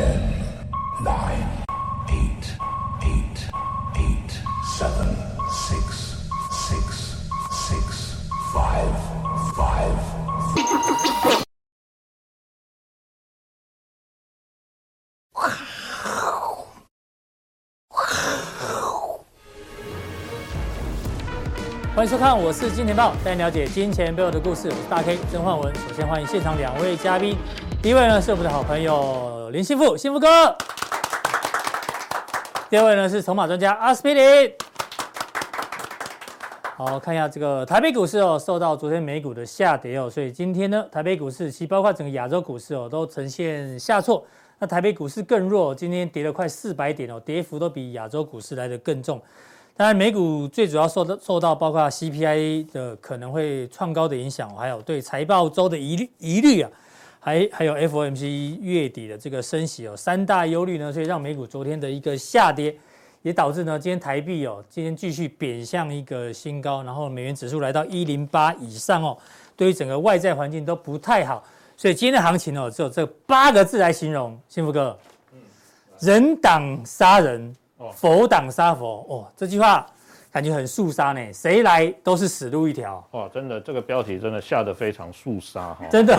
[0.00, 0.32] Ten,
[1.04, 1.46] nine,
[2.08, 2.56] eight,
[3.02, 3.38] eight,
[3.96, 4.32] eight,
[4.78, 5.14] seven,
[5.50, 6.16] six,
[6.50, 7.16] six,
[7.68, 8.16] six,
[8.50, 8.94] five,
[9.54, 9.98] five.
[21.94, 24.68] 欢迎收看，我是金钱豹，带你了解金钱背后的故事。
[24.68, 25.74] 我是大 K 曾焕文。
[25.74, 27.36] 首先欢迎现场两位嘉宾，
[27.82, 30.26] 第一位呢是我们的好朋友林信富，信富哥；
[32.68, 34.52] 第二位呢是筹码专家阿斯匹林。
[36.76, 44.22] 好，看一下这个台北股市哦，受到昨天美股的下跌哦，所以今天呢，台北股市其包括整个亚洲股市哦，都呈现下挫。
[44.58, 49.18] 那台北股市更弱，今天跌了快四百点哦，跌幅都比亚洲股市来得更重。
[49.74, 56.70] 当然，美股最主要受到受到包括 CPI 的可能会创高的影响，还有对财报周的疑虑疑虑啊，
[57.20, 62.74] 还还有 FOMC 月底的这个升息哦，三大忧虑呢，所以让美股昨天的一个下跌，
[63.22, 69.16] 也导致呢今天台币哦，今天继续贬向一个新高，然后美元指数来到一零八以上哦，
[69.54, 71.44] 对于整个外在环境都不太好，
[71.76, 74.98] 所以今天的行情哦，只有这八个字来形容，幸福哥，
[76.00, 77.54] 人挡杀人。
[77.94, 79.86] 佛挡杀佛哦，这句话
[80.30, 83.02] 感觉很肃杀呢，谁来都是死路一条。
[83.12, 85.86] 哇，真的，这个标题真的下得非常肃杀哈。
[85.90, 86.14] 真的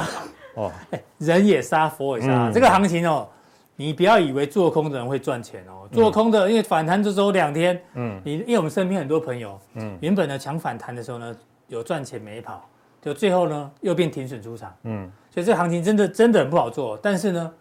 [0.56, 0.72] 哦，
[1.20, 2.48] 人也杀，佛也杀。
[2.48, 3.28] 嗯、这个行情哦，
[3.76, 11.36] 你不要以为做空的人会赚钱哦，做空的因为反弹就走两天，嗯，你因为我们身边很多朋友，嗯，原本呢抢反弹的时候呢
[11.68, 12.68] 有赚钱没跑，
[13.02, 17.52] 就最后呢又变停损出场，嗯，所以这个行情真的真的很不好做，但是呢。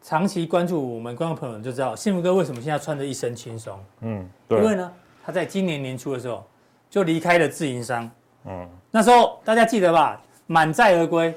[0.00, 3.78] 长期关注我们观众朋友就知道，幸福哥为什么现在穿着一身轻松？
[4.02, 4.92] 嗯，对，因为呢，
[5.24, 6.46] 他在今年年初的时候
[6.88, 8.08] 就离开了自营商。
[8.44, 10.18] 嗯，那时候大家记得吧？
[10.46, 11.34] 满载而归，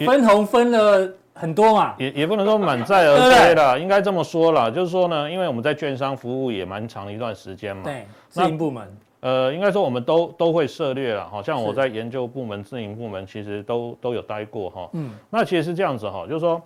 [0.00, 1.94] 分红分了很多嘛。
[1.98, 7.82] 也也不能说满载而归啦，应该这么说啦，就是说呢，因为我们在券商服务也蛮长一段时间嘛。
[7.84, 8.96] 对，自营部门。
[9.20, 14.88] 呃，应该说我们都都会涉猎了，好像我在研究部门、自营部门其实都都有待过哈。
[14.92, 16.60] 嗯，那其实是这样子哈，就是说。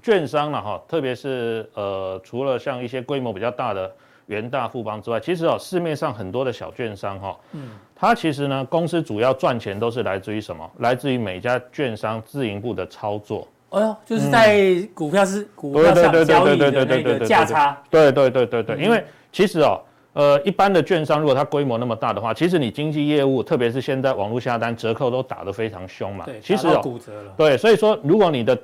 [0.00, 3.92] 券商了哈，特别是呃，除了像一些规模比较大的
[4.26, 7.70] 元大、富邦之外，其实哦，市面上很多的小券商哈，嗯，
[8.00, 10.70] 它其实呢，公司主要赚钱都是来自于什么？
[10.78, 13.46] 来自于每家券商自营部的操作。
[13.70, 17.76] 哎呦，就是在股票是股票上交易的那个价差。
[17.90, 19.80] 对对对对对，因为其实哦，
[20.12, 26.24] 呃，一般的券商如果它规模那么大的话，其实你经纪业务，特别是现在网络下单折扣都打得非常凶嘛。
[26.24, 27.32] 对，其实哦，骨折了。
[27.36, 28.56] 对，所以说如果你的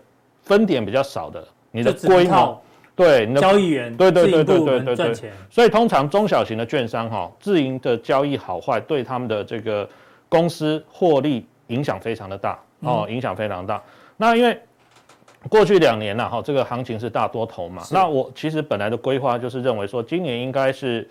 [0.42, 2.62] 分点比较少的，你的规模，
[2.96, 9.88] 对，你的交易员，对对对对对对对，所以通常中小型的券商哈，自营的交易好坏，对他们的这个
[10.28, 13.82] 公司获利影响非常的大哦，影响非常大。
[14.16, 14.56] 那因为
[15.48, 21.06] 过去两年呐哈，这个行情是大多头嘛，那我其实本来的规划就是认为说，今年应该是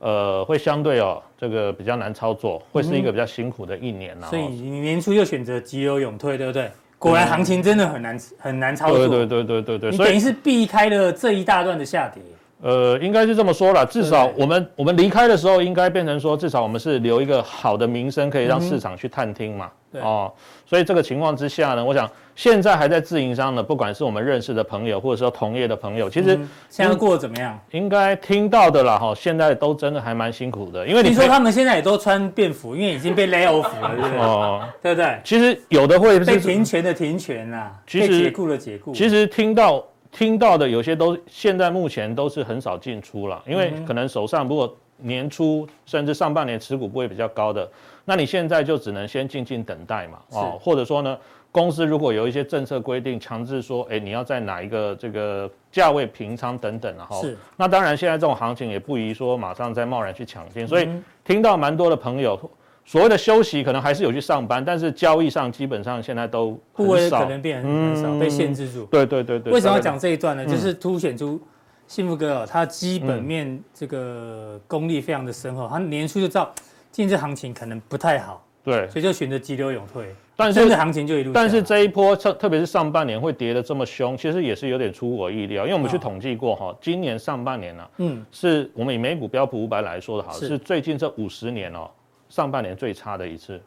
[0.00, 4.26] 呃会相对哦这个比较难操作，会是一个比较辛苦的一年呐。
[4.28, 6.70] 所以你年初又选择急流勇退，对不对？
[7.04, 12.22] 果然行情真的很难很难操作，对对对对对对，你等于是避开了这一大段的下跌。
[12.62, 19.70] 呃，应该是这么说啦，至少我们我们离开的时候，应该变成说，至少我们是留一个好的名声，可以让市场去探听嘛。
[19.92, 20.32] 对哦，
[20.64, 27.58] 所以这个情况之下呢，我想现在还在自营商的，不管是我们认识的朋友，或者说同业的朋友，其实现在过得怎么样？
[27.70, 34.18] 应该听到的啦哈，现在都真的还蛮辛苦的，因为你说他们现在也都穿便服，因为已经被 lay off 了， 对不对？
[34.18, 35.20] 哦，对不对？
[35.24, 38.92] 其实有的会被停权的停权啊，被解雇的解雇。
[38.92, 39.84] 其实听到。
[40.16, 47.68] 听到的有些都现在目前都是很少进出了，因为可能手上如果年初甚至上半年持股不会比较高的，
[48.04, 51.18] 那你现在就只能先静静等待嘛，哦，或者说呢，
[51.54, 60.88] 公司如果有一些政策规定强制说，哎，你要在哪一个这个价位平仓等等，然后是，那当然现在这种行情也不宜说马上再贸然去抢进，所以
[61.24, 62.50] 听到蛮多的朋友。
[62.84, 68.84] 所谓的休息可能还是有去上班，但是交易上基本上现在都很少，可能变很少，被限制住。
[68.86, 69.52] 对对对对。
[69.52, 70.44] 为什么要讲这一段呢？
[70.44, 71.40] 就是凸显出
[71.86, 76.52] 幸福哥哦，他基本面这个功力非常的深厚，他年初就知道
[76.90, 80.12] 今日行情可能不太好，对，所以就选择急流勇退。
[80.36, 81.32] 但是行情就一路。
[81.32, 90.58] 但是这一波特特别是上半年会跌得这么凶，其实也是有点出乎我意料，因为我们去统计过哈，今年上半年呢，嗯，是我们以美股标普五百来说的好，是。
[90.58, 91.88] 最近这五十年哦。
[92.30, 93.60] 上半年最差的一次，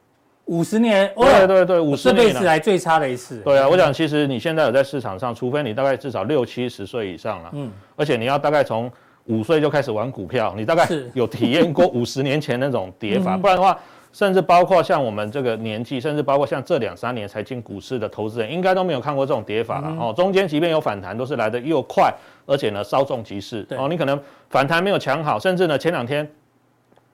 [0.45, 3.39] 五十年，对对对，五十年这辈子来最差的一次。
[3.45, 8.91] 对啊，我想其实你现在有在市场上，除非你大概至少六七十岁以上了，嗯，而且你要大概从
[9.25, 13.79] 五岁就开始玩股票，你大概有体验过五十年前那种跌法， 不然的话，
[14.17, 20.13] 甚至包括像我们这个年纪，甚至包括像这两三年才进股市的投资人，应该都没有看过这种跌法了、嗯、哦。
[20.17, 22.11] 中间即便有反弹，都是来的又快，
[22.47, 23.63] 而且呢稍纵即逝。
[23.77, 24.19] 哦，你可能
[24.49, 26.27] 反弹没有抢好，甚至呢前两天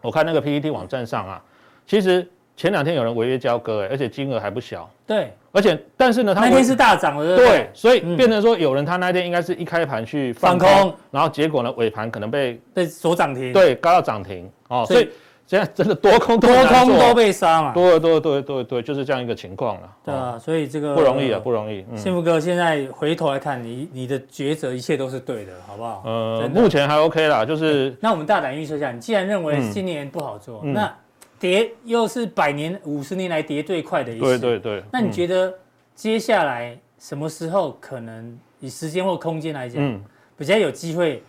[0.02, 1.44] 我看那个 PPT 网站上啊，
[1.86, 4.90] 其实前两天有人违约交割，而且金额还不小。
[5.06, 15.10] 对，而且但是呢，他那天是大涨的，对，所以变成说有人他那天应该是一开盘去放空，放空然后结果呢尾盘可能被被锁涨停，对，高到涨停哦，所以。
[15.46, 17.74] 现在真的多空多空都被杀嘛？
[17.74, 19.90] 对对对对对，就是这样一个情况了。
[20.06, 21.86] 对啊，所以这个不容易啊，不容易。
[21.98, 26.02] 幸福哥，现在回头来看，你你的抉择一切都是对的，好不好？
[26.06, 27.96] 呃，目前还 OK 啦，就是。
[28.00, 30.92] 那我们大胆预测一下，你既然认为今年不好做，那
[31.40, 34.84] 跌又是百年、五十年来跌最快的一次，对对对。
[34.92, 35.54] 那你觉得
[35.94, 40.02] 接下来什么时候可能以时间或空间来讲，
[40.38, 41.22] 比较有机会？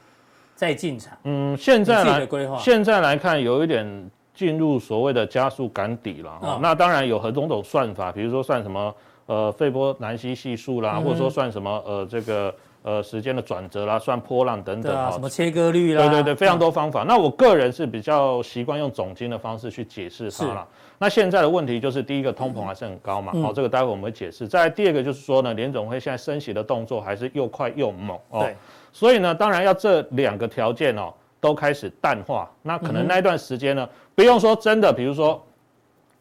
[0.55, 2.29] 再进场，嗯，现在来
[2.59, 6.39] 现在来看，有一点进入所谓的加速赶底了。
[6.41, 8.95] 哦，那当然有很多种算法，比如说算什么
[9.27, 12.55] 呃费波南西系数啦，或者说算什么呃这个
[12.85, 17.03] 呃时间的转折啦，算波浪等等啊，什么切割率啦，对对对，非常多方法。
[17.03, 20.69] 那我个人是比较习惯用总经的方式去解释它了。
[20.99, 24.47] 那现在的问题就是，第一个通膨还是很高嘛，好，这个待会我们会解释。
[24.47, 28.41] 再来第二个就是说呢，联总会现在升息的动作还是又快又猛哦。
[28.41, 28.55] 对。
[28.93, 35.43] 所以呢，当然要这两个条件哦都开始淡化，那可能那一段时间呢，不用说真的，比如说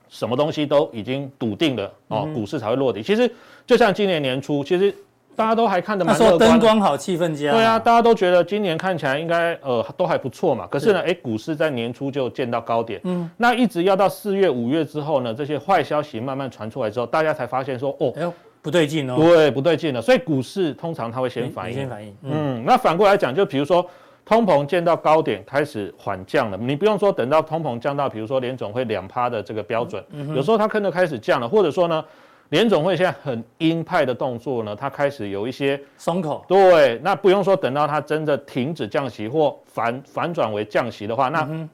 [0.07, 3.03] 什么东西都已经笃定了哦，股市才会落地。
[3.03, 3.31] 其实
[3.67, 4.95] 就像今年年初，其实
[5.35, 7.51] 大家都还看得蛮乐观的，灯光好，气氛佳。
[7.51, 10.67] 对啊，大家都觉得今年看起来应该呃都还不错嘛。
[10.69, 18.33] 可是呢，哎，股市在年初就见到高点，嗯，那一直要到四月、五月之后呢，这些坏消息慢慢传出来之后，大家才发现说哦。
[18.61, 20.01] 不对劲哦，对，不对劲了。
[20.01, 22.15] 所以股市通常它会先反应，先反应。
[22.21, 23.85] 嗯，嗯，那反过来讲，就比如说
[24.23, 30.01] 通膨见到高点开始缓降了，你不用说等到通膨降到，比如说联总会两趴的这个标准，
[30.33, 32.05] 有时候它可能开始降了，或者说呢，
[32.53, 36.45] 联总会现在很鹰派的动作呢，它开始有一些松口。
[36.47, 41.67] 对，那不用说等到它真的停止降息或反反转为降息的话，那、嗯、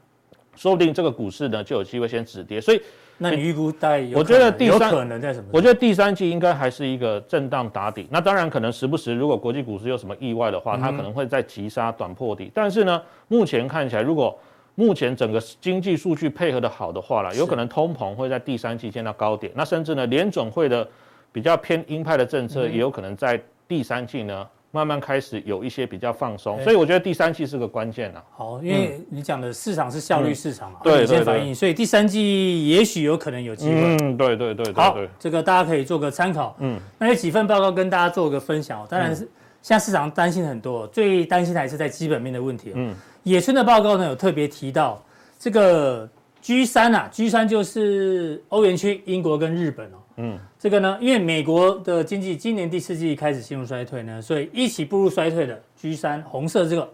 [0.55, 2.61] 说不定这个股市呢就有机会先止跌。
[2.61, 2.81] 所以。
[3.21, 4.17] 那你预估大概有？
[4.17, 5.49] 我觉得第三可能在什么？
[5.51, 8.07] 我觉得第三季应该还是一个震荡打底。
[8.09, 12.49] 那当然可能时不时，如果国际股市有什么意外的话，它可能会再急杀短破底。
[12.53, 14.39] 但是呢，目前看起来，如果
[14.79, 19.51] 目前整个经济数据配合的好的话了，有可能通膨会在第三季见到高点。
[19.53, 20.87] 那甚至呢，联准会的
[21.33, 24.47] 比较偏鹰派的政策也有可能在第三季呢。
[24.71, 28.23] 慢慢开始有一些比较放松，所以我觉得第三季是个关键啊。
[28.37, 33.97] 好，因为你讲的市场是效率市场嘛，对，先反应，所以第三季也许有可能有机会。
[33.99, 34.71] 嗯，对对对。
[34.73, 36.55] 好，这个大家可以做个参考。
[36.59, 38.85] 嗯，那有几份报告跟大家做个分享。
[38.87, 39.27] 当然是
[39.63, 42.71] 现在市场担心很多，最担心的还是在基本面的问题。
[42.75, 42.93] 嗯，
[43.23, 45.03] 野村的报告呢有特别提到
[45.37, 46.09] 这个
[46.41, 49.97] G 三啊，G 三就是欧元区、英国跟日本哦。
[50.21, 56.89] 嗯，这个呢，因为美国的经济今年第四季开始进入衰退呢，所以一起步入衰退的 G 三红色这个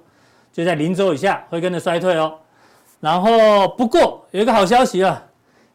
[0.51, 2.35] 就在零轴以下会跟着衰退哦。
[2.99, 5.23] 然后不过有一个好消息啊，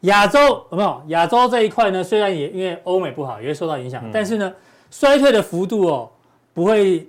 [0.02, 0.38] 亚洲
[0.70, 1.02] 有没有？
[1.08, 4.52] 亚洲这一块呢，虽然也因为欧美不好也会受到影响，嗯、但是呢，
[4.90, 6.10] 衰退的幅度哦
[6.54, 7.08] 不会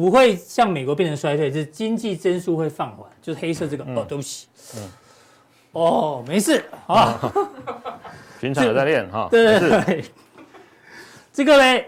[0.00, 4.88] 不会像美国变成衰退，就是经济增速会放缓，就是黑色这个、嗯、哦，对不起，嗯，
[5.72, 7.18] 哦，没事啊。
[7.34, 7.48] 嗯
[8.40, 10.04] 平常有在练哈， 对对对，
[11.30, 11.84] 这个呢，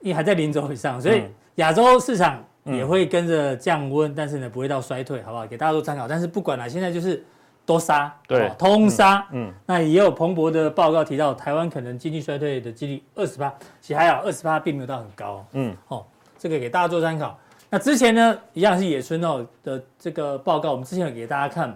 [0.00, 1.24] 也还在零轴以上，所以
[1.54, 5.46] 亚洲市场也会跟着降温，但是呢，不会到衰退，好不好？
[5.46, 6.06] 给大家做参考。
[6.06, 7.24] 但是不管了，现在就是
[7.64, 9.26] 多杀，对，通杀。
[9.32, 15.42] 嗯，那也有彭博的报告提到，台湾可能经济衰退的几率二十八，其实还好，二十八并没有到很高。
[15.52, 16.04] 嗯，哦，
[16.38, 17.38] 这个给大家做参考。
[17.74, 21.74] 那之前呢，一样是野村哦的这个报告，我们之前有给大家看嘛，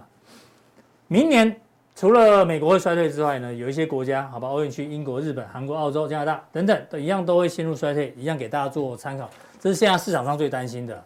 [1.09, 1.61] 明年。
[1.97, 9.29] 除了美国会衰退之外呢，有一些国家，好吧，欧元区、英国、日本、韩国、澳洲、加拿大等等，都一样都会陷入衰退，一样给大家做参考。
[9.59, 11.03] 这是现在市场上最担心的。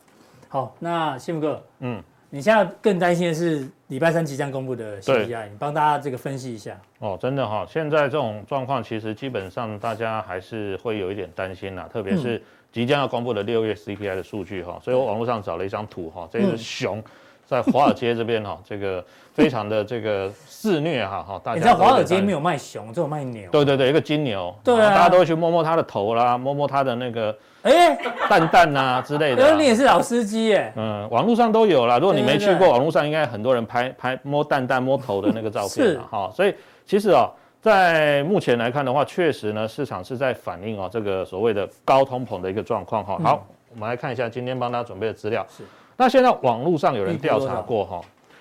[0.48, 6.78] 好，那幸福哥，嗯，你现在更担心的是礼拜三即将公布的 CPI，对你帮大家这个分析一下。
[6.98, 14.78] 哦，真的哈，现在这种状况其实基本上大家还是会有一点担心呐，特别是即将要公布的六月 CPI 的数据哈。
[14.82, 17.02] 所以我网络上找了一张图哈，这是熊。
[17.44, 21.56] 在华尔街这边哈， 这个非常的这个肆虐哈哈，大家。
[21.56, 23.50] 你知道华尔街没有卖熊，只有卖牛。
[23.50, 24.54] 对对对，一个金牛。
[24.64, 24.94] 对啊。
[24.94, 27.94] 大家都会去摸摸它的头啦，摸摸它的那个哎
[28.30, 29.52] 蛋蛋呐之类的。
[29.58, 30.72] 你也是老司机耶。
[30.76, 31.98] 嗯，网络上都有啦。
[31.98, 36.30] 如果你没去过，网络上应该很多人拍拍摸蛋蛋、摸头的那个照片哈。
[36.34, 36.54] 所以
[36.86, 37.30] 其实哦，
[37.62, 43.16] 在目前来看的话，确实呢，市场是在反映哦这个所谓的高通膨的一个状况哈。
[43.22, 45.46] 好，我们来看一下今天帮大家准备的资料。
[45.48, 45.62] 是。
[45.96, 48.00] 那现在网络上有人调查过哈，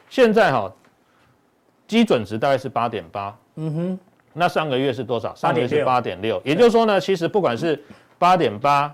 [0.10, 0.72] 现在哈
[1.86, 4.00] 基准值大概是八点八，嗯哼，
[4.34, 5.36] 那上个月是多少？
[5.36, 7.80] 上个月是八点六，也就是说呢，其实不管是
[8.18, 8.92] 八点八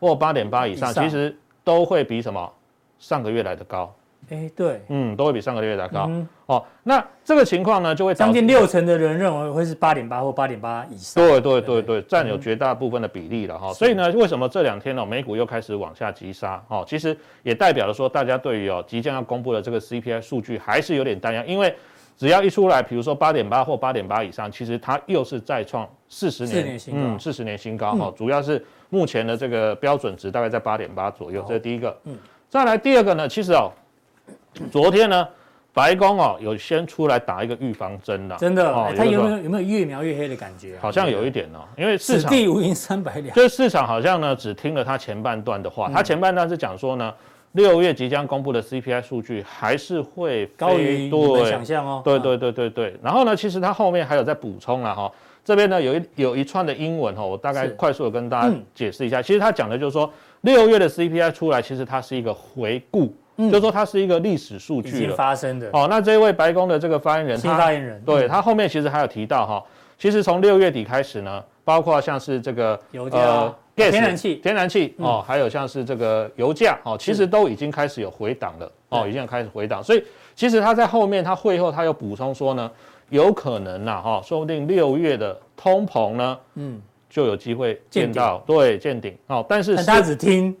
[0.00, 2.50] 或八点八以上，其实都会比什么
[2.98, 3.94] 上个月来的高。
[4.30, 6.06] 哎，对，嗯，都会比上个月来高。
[6.08, 11.24] 嗯、哦，那这个情况呢，就会将近六成的人认为会是八点八或八点八以上。
[11.24, 13.68] 对对对对，占有绝大部分的比例了哈。
[13.68, 16.62] 嗯、所以呢，为什么这两天呢、哦，美股又开始往下急杀？
[16.68, 21.72] 哦，其实也代表了说，大家对于哦即将要公布的这个 CPI 数据还是有点担忧，因为
[22.16, 28.14] 只要一出来，比如说八点八或八点八以上，其实它又是再创四十年嗯四十年新高哈、嗯哦。
[28.16, 31.96] 主要是目前的这个标准值大概在八点八左右，这是第一个。
[32.04, 32.16] 嗯，
[32.48, 33.70] 再来第二个呢，其实哦。
[34.72, 35.28] 昨天呢，
[35.72, 40.78] 白宫哦有先出来打一个预防针了，真的，哦、它有没有有没有越描越黑的感觉、啊？
[40.80, 47.12] 好像有一点哦，因为市场地无银三百两，就是市场好像呢只听了他前半段的话，他、嗯、前半段是讲说呢，
[47.52, 55.12] 六月即将公布的 CPI 数据还是会高于你们想象哦，对对对对对，然后呢，其实它后面还有在补充了哈，
[55.44, 63.14] 这边呢有一有一串的英文哈，我大概快速的跟大家解释一下，嗯、其实他讲的就是说六月的 CPI 出来，其实它是一个回顾。
[63.36, 65.68] 嗯、就是说它是一个历史数据了，已经发生的。
[65.72, 69.64] 哦，那这位白宫的这个发言人，新发言人，对他后面其实还有提到哈，
[69.98, 79.82] 其实从六月底开始呢，包括像是这个油价、呃、gas, 天然气、天然气哦，还有像是这个油价哦，其实都已经开始有回档了哦，已经开始回档。
[79.82, 80.02] 所以
[80.34, 82.70] 其实他在后面他会后他又补充说呢，
[83.10, 89.14] 有可能呐哈，说不定六月的通膨呢，嗯，就有机会见到对见顶。
[89.26, 90.56] 哦，但是他只听。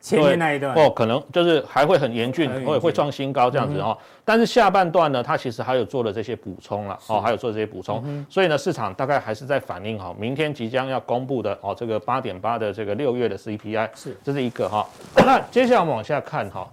[0.00, 0.74] 前面那一段。
[0.74, 3.96] 哦，可能就是还会很严峻，会会创新高这样子哦。
[4.24, 14.86] 但是下半段呢，它其实还有做了这些补充了哦，还有做这些补充，所以呢，市场大概还是在反映哈，明天即将要公布的哦，这个八点八的这个六月的 CPI 是，这是一个哈。
[15.16, 16.66] 那接下来我们往下看哈，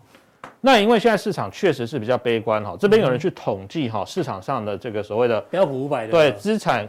[0.62, 6.12] 那因为现在市场确实是比较悲观哈，这边有人去统计哈，市场上的这个所谓的标普五百的。
[6.12, 6.88] 对资产。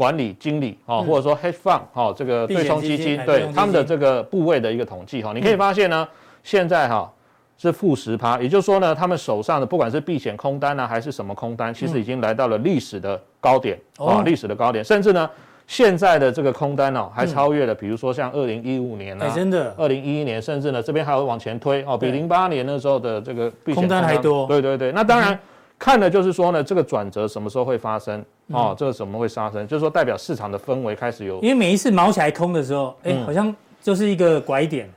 [0.00, 6.08] 管理经理啊，或者说 hedge fund 哈，这个对冲基金，对他们的这个部位的一个统计哈，你可以发现呢，
[6.42, 7.12] 现在哈
[7.58, 15.28] 是负十趴，也就是说呢，他们手上的不管是避险空单呢，还是什么空单，其实已经来到了历史的高点啊，历史的高点，甚至呢，
[15.66, 25.38] 现在的这个空单哦，还超越了，比如说像二零一五年啊，真的，二零一一年，甚至呢，这边还会往前推哦，比零八年那时候的这个空单还多，对对对，那当然。
[25.80, 28.22] 看的就是说呢，这个转折什么时候会发生？
[28.48, 29.66] 哦，这个什么会发生？
[29.66, 34.88] 就是说代表市场的氛围开始有，因为每一次毛起来空的时候，哎，好像就是一个拐点。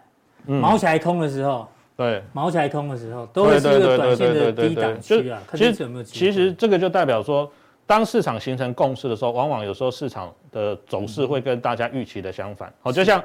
[0.45, 5.41] 毛起来空的时候，对，毛起来空的时候，都会是一个短线的低档区啊。
[5.53, 7.49] 其实，其实这个就代表说，
[7.87, 12.71] 当市场形成共识的时候，往往有时候市场的走势会跟大家预期的相反。
[12.81, 13.23] 好，就像。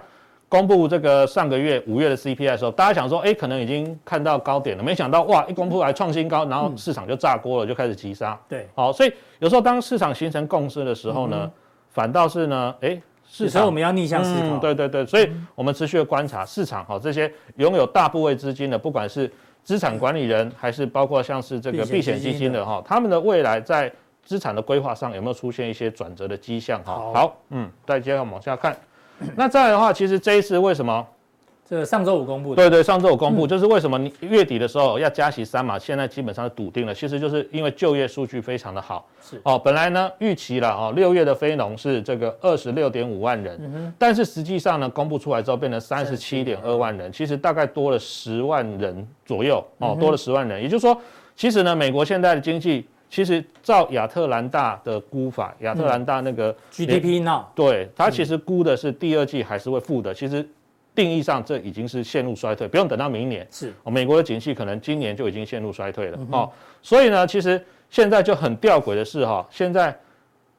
[0.48, 8.38] 公布这个上个月五月的 CPI 的时候，大家想说，哎，可能已经看到高点了，没想到哇，一公布来创新高，然后市场就炸锅了，就开始急杀。
[8.48, 11.50] 对，好，所以有时候当市场形成共识的时候呢，
[11.90, 14.56] 反倒是呢，哎，市场我们要逆向思考。
[14.56, 19.30] 对对对，所以我们持续的观察市场，哈，这些拥有大部位资金的，不管是
[19.62, 23.92] 资产管理人，还是包括像是这个避险基金的哈，他们的未来在
[24.24, 26.82] 资产的规划上有没有出现一些转折的迹象？
[26.84, 28.74] 哈，好，嗯，再接着往下看。
[29.36, 31.06] 那再来的话，其实这一次为什么？
[31.68, 32.56] 这上周五公布的。
[32.56, 36.94] 对对，上周五公布，就是为什么你月底的时候要加息三码，现在基本上是笃定了。
[36.94, 39.06] 其实就是因为就业数据非常的好。
[39.22, 50.62] 是哦，本来呢预期了哦，六月的非农是这个二十六点五万人，但是实际上呢，公布出来之后变成三十七点二万人，其实大概多了十万人左右哦，多了十万人。
[50.62, 50.98] 也就是说，
[51.36, 52.86] 其实呢，美国现在的经济。
[53.10, 60.12] 其实照亚特兰大的估法，亚特兰大那个 GDP now，对，它其实估的是第二季还是会负的。
[60.12, 60.46] 其实
[60.94, 63.46] 定义上这已经是陷入衰退，不用等到明年。
[63.50, 66.18] 是，美国的景气可能今年就已经陷入衰退了。
[66.30, 66.50] 哦，
[66.82, 69.96] 所以呢，其实现在就很吊诡的是哈，现在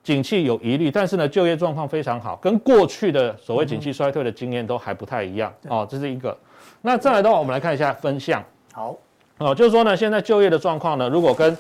[0.02, 5.54] 景气有疑虑，但是呢，就业状况非常好，跟过去的所谓景气衰退的经验都还不太一样。
[5.68, 6.36] 哦，这是一个。
[6.82, 8.44] 那再来的话，我们来看一下分项。
[8.72, 8.98] 好，
[9.38, 11.56] 哦，就是说呢，现在就业的状况呢，如果跟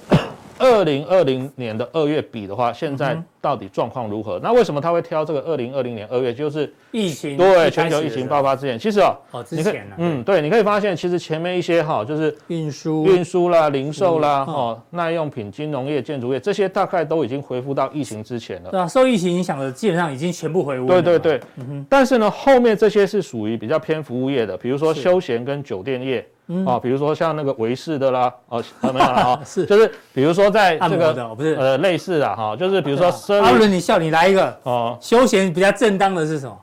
[0.59, 4.37] 二零二零年的二月比的话，现在到底状况如何？
[4.37, 6.33] 嗯、那为什么他会挑这个二零二零年二月？
[6.33, 8.77] 就是疫情对全球疫情爆发之前。
[8.77, 18.69] 其实哦，哦之前嗯，对，你可以发现，其实前面一些哈，就是运输、运输啦、零售啦、哦，耐用品、金融业、建筑业这些，大概都已经恢复到疫情之前了。
[18.69, 20.87] 对啊，受疫情影响的基本上已经全部回温。
[20.87, 26.27] 对对对，嗯、但是呢，后面这些是属于比较偏服务业的，比如说休闲跟酒店业。
[26.65, 31.53] 哦，比如说像那个维氏的啦，哦， 没有了哈， 是，就是比如说在这个不是。
[31.55, 33.07] 呃类似的哈，就是比如说，
[33.41, 34.57] 阿伦，你笑，你来一个。
[34.63, 36.57] 哦，休闲比较正当的是什么？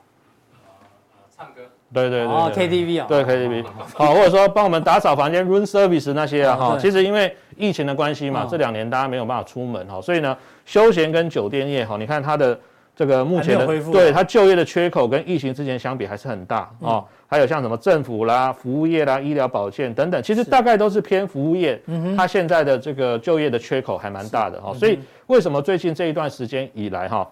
[1.35, 1.61] 唱歌。
[1.93, 3.65] 对对对，哦，KTV 啊，对 KTV，
[3.95, 8.47] 好，或者说帮我们打扫房间 room service 那些啊哈，哦其实因为疫情的关系嘛，哦。
[8.51, 12.59] 这两年大家没有办法出门哈，所以呢，休闲跟酒店业哈，你看它的
[12.97, 21.79] 这个目前的对它就业的缺口跟疫情之前相比还是很大哦，还有像什么政府啦、服务业啦、医疗保健等等，其实大概都是偏服务业，
[22.17, 27.29] 它现在的这个就业的缺口还蛮大的哈，所以为什么最近这一段时间以来哈？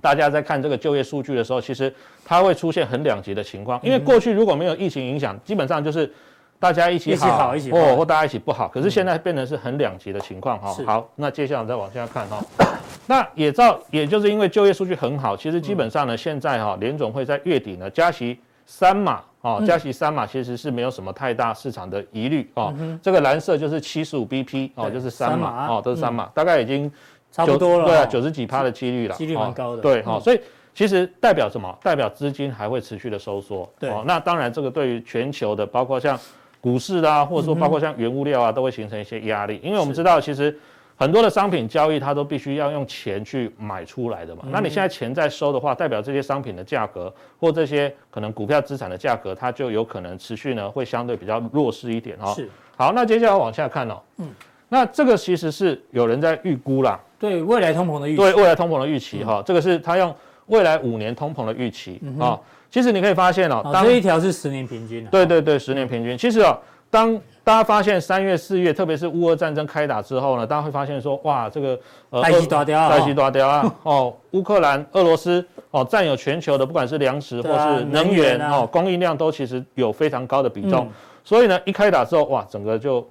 [0.00, 1.92] 大家在看这个就业数据的时候，其实
[2.24, 6.10] 它会出现很两极的情况，因为过去如果没有疫情影响，基本上就是
[6.58, 8.68] 大家一起好，一起好，或或大家一起不好。
[8.68, 10.74] 可是现在变成是很两极的情况哈。
[10.84, 12.44] 好，那接下来我们再往下看哈。
[13.06, 22.74] 那也照，也就是因为就业数据很好，其实基本上呢，现在哈联总会在月底呢加息三码啊，加息三码其实是没有什么太大市场的疑虑啊。
[23.02, 26.90] 这个蓝色就是七十五 BP 哦，就是三码哦，都是三码，大概已经。
[27.30, 29.82] 差不多了，对啊，九十几趴的几率了，几率蛮高的。
[29.82, 30.40] 对哈，所以
[30.72, 31.78] 其实代表什么？
[31.82, 33.70] 代表资金还会持续的收缩。
[33.78, 36.18] 对，那当然这个对于全球的，包括像
[36.60, 39.60] 股市啊，或者说包括像原物料啊，都会形成一些压力。
[39.62, 40.56] 因为我们知道，其实
[40.96, 44.42] 很多的商品交易它都必须要用钱去买出来的嘛。
[44.50, 52.34] 那你现在钱在收的话，代表这些商品的价格或这些可能股票资产的价格，它就有可能持续呢会相对比较弱势一点哈。
[52.34, 52.48] 是。
[52.76, 54.00] 好，那接下来往下看哦。
[54.16, 54.28] 嗯。
[54.68, 57.00] 那这个其实是有人在预估啦。
[57.18, 60.14] 对未来通膨的预期，对未来通膨的预期哈，这个是他用
[60.46, 62.38] 未来五年通膨的预期啊。
[62.70, 65.04] 其实你可以发现哦，这一条是十年平均。
[65.06, 66.16] 对对对，十年平均。
[66.16, 66.58] 其实哦，
[66.90, 71.78] 当大家发现三月四月，特别是乌俄战争开打之后呢，大家会发现说，哇，这个
[72.10, 80.88] 呃，大西大雕，大西大雕啊，哦，乌克兰、俄罗斯哦，占有全球的不管是粮食或是能源哦，供应量都其实有非常高的比重。
[81.24, 83.06] 所以呢，一开打之后，哇，整个就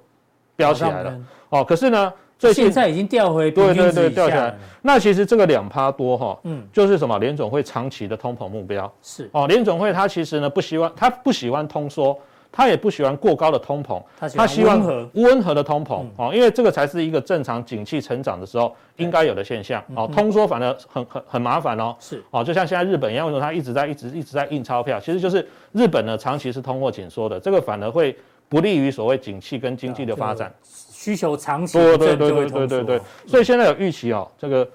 [0.56, 1.14] 飙起来了
[1.50, 1.64] 哦。
[1.64, 2.12] 可是呢。
[2.52, 4.56] 现在已经掉回对对对掉下来。
[4.82, 9.46] 那其实这个两趴多哈，嗯，就是什么联总会长期的通膨目标是哦。
[9.46, 12.16] 联总会它其实呢不希望，它不喜欢通缩，
[12.52, 14.00] 它也不喜欢过高的通膨，
[14.36, 20.08] 它希望温和的通膨哦，因为这个才是一个正常景气成长的时候应该有的现象哦。
[20.14, 25.00] 通缩反而很很很麻烦哦，是哦，就像现在日本一样，为什么它一直在一直一直在印钞票？
[25.00, 28.16] 其实就是日本呢长期是通货紧缩的，这个反而会
[28.48, 30.52] 不利于所谓景气跟经济的发展。
[30.98, 34.68] 需求长期对对对对对对，所以现在有预期哦，这个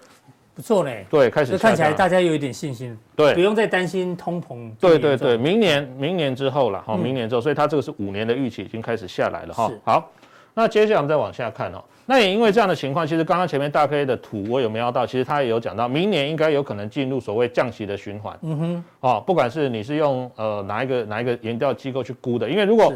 [0.55, 1.05] 不错嘞。
[1.09, 4.71] 对，开始看起来大家有一点信心，对，不用再担心通膨。
[4.79, 9.69] 对对对，明年明年之后了哈，明年之后，所以它这个是五年的预期已经开始下来了哈。
[9.83, 10.09] 好，
[10.53, 11.83] 那接下来我们再往下看哦。
[12.05, 18.37] 那也因为这样的情况，其实刚刚前面大 K 的图我有瞄到，其实他也有讲到，明年应该有可能进入所谓降息的循环。
[18.43, 22.93] 嗯哼，哦，不管是你是用呃哪一个哪一个研调机构去估的，因为如果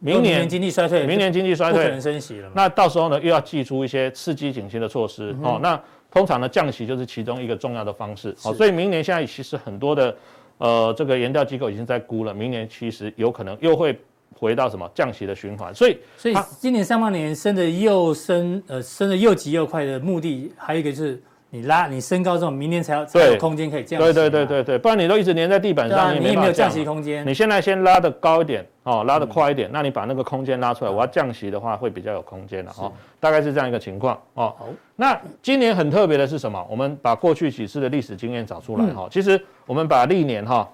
[0.00, 2.50] 明年经济衰退，明年经济衰退，不可能升息了。
[2.54, 5.58] 那到时候呢，又要祭出一些刺激景气的措施哦。
[5.62, 5.80] 那
[6.10, 8.34] 通常呢，降息就是其中一个重要的方式。
[8.44, 10.16] 哦，所以明年现在其实很多的
[10.58, 13.98] 呃这个研调机构已经在估了，明年其实有可能又会
[14.34, 15.74] 回到什么降息的循环。
[15.74, 21.20] 所以，所以今年上半年升的又升，呃，升的又急又快的目的，还有一个就是。
[21.50, 24.04] 你拉你升高之后，明年才有才有空间可以降息。
[24.04, 27.26] 对对对对对，不然你都一直粘在地板上，你也没有降息空间。
[27.26, 34.54] 你现在先拉的高一点哦，拉的快一点，那你把那个空间拉出来，我要降息的话会比较有空间了哦，大概是这样一个情况哦。
[34.58, 36.62] 好，那今年很特别的是什么？
[36.68, 39.08] 我们把过去几次的历史经验找出来哈。
[39.10, 40.68] 其实我们把历年哈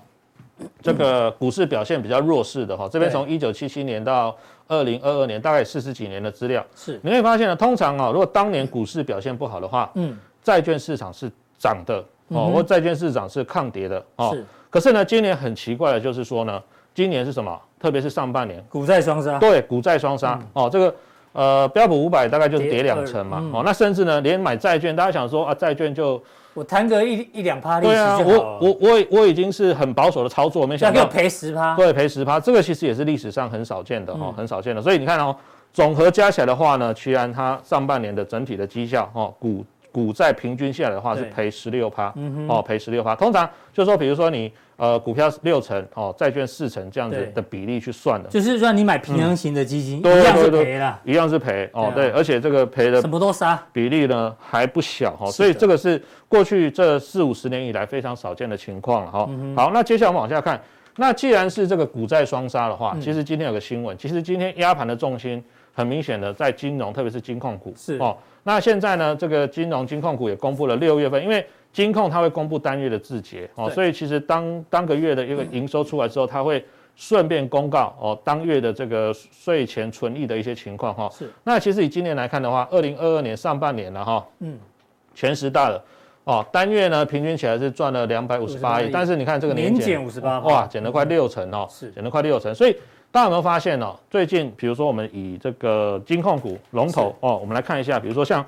[0.83, 10.19] 这个股市表现比较弱势的哈，这边从一九七七年到二零二二年，大概四十几年的资料是，你会发现呢，通常啊，如果当年股市表现不好的话，嗯。
[10.45, 11.29] 债券市场是
[11.59, 14.31] 涨的哦，或债券市场是抗跌的哦。
[14.33, 14.45] 是。
[14.71, 16.63] 可是呢，今年很奇怪的就是说呢，
[16.95, 17.61] 今年是什么？
[17.81, 19.39] 特别是上半年，股债双杀。
[19.39, 20.69] 对，股债双杀哦。
[20.71, 20.95] 这个
[21.33, 23.43] 呃，标普五百大概就是跌两成嘛。
[23.53, 26.23] 哦，那甚至呢，连买债券，大家想说啊，债券就
[26.55, 27.81] 我谈个一一两趴。
[27.81, 31.77] 对啊，我我我我已经是很保守的操作，没想到赔十趴。
[31.77, 34.81] 对，赔十趴，这个其实也是历史上很少见的哦，很少见的。
[34.81, 35.37] 所以你看哦，
[35.73, 39.65] 总和加起来的话呢，居然它上半年的整体的绩效哦，股。
[39.95, 42.13] 股债平均下来的话是赔十六趴，
[42.49, 43.15] 哦，赔十六趴。
[43.15, 53.63] 通常就是说，比如说你呃股票六成哦，债券四成这样子的比例去算的，就是说你买平衡型的基金，一样是赔了，一样是赔哦，对，而且这个赔的什么都杀。
[53.73, 59.31] 比例呢还不小哈，所以这个是过去这四五十年以来非常少见的情况了哈。
[59.55, 60.61] 好，那接下来我们往下看，
[60.97, 65.41] 那既然是这个股债双杀的话，其实今天有个新闻，其实今天压盘的重心
[65.75, 68.17] 很明显的在金融，特别是金控股是哦。
[68.45, 81.11] 那现在呢，这个金融金控股也公布了六月份，因为金控它会公布单月的字节哦，所以其实当当个月的一个营收出来之后，它会顺便公告哦当月的这个税前存益的一些情况哈。
[81.11, 81.29] 是。
[81.43, 84.57] 那其实以今年来看的话，二零二二年上半年了哈，嗯，
[85.15, 85.83] 前十大的
[86.25, 92.55] 哦，单月呢平均起来是赚了两百五十八亿，但是你看这个年减五十八，哇，减了快六成哦，是减了快六成。
[92.55, 92.77] 所以
[93.15, 93.95] 大家有没有发现哦？
[94.11, 98.45] 最近比如说我们以这个金控股龙头哦，我们来看一下，比如说像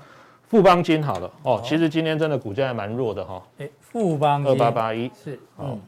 [0.48, 3.40] 富邦金好了哦，其实今天真的股价还蛮弱的哈。
[3.59, 5.81] 哎，富邦二八八一是嗯。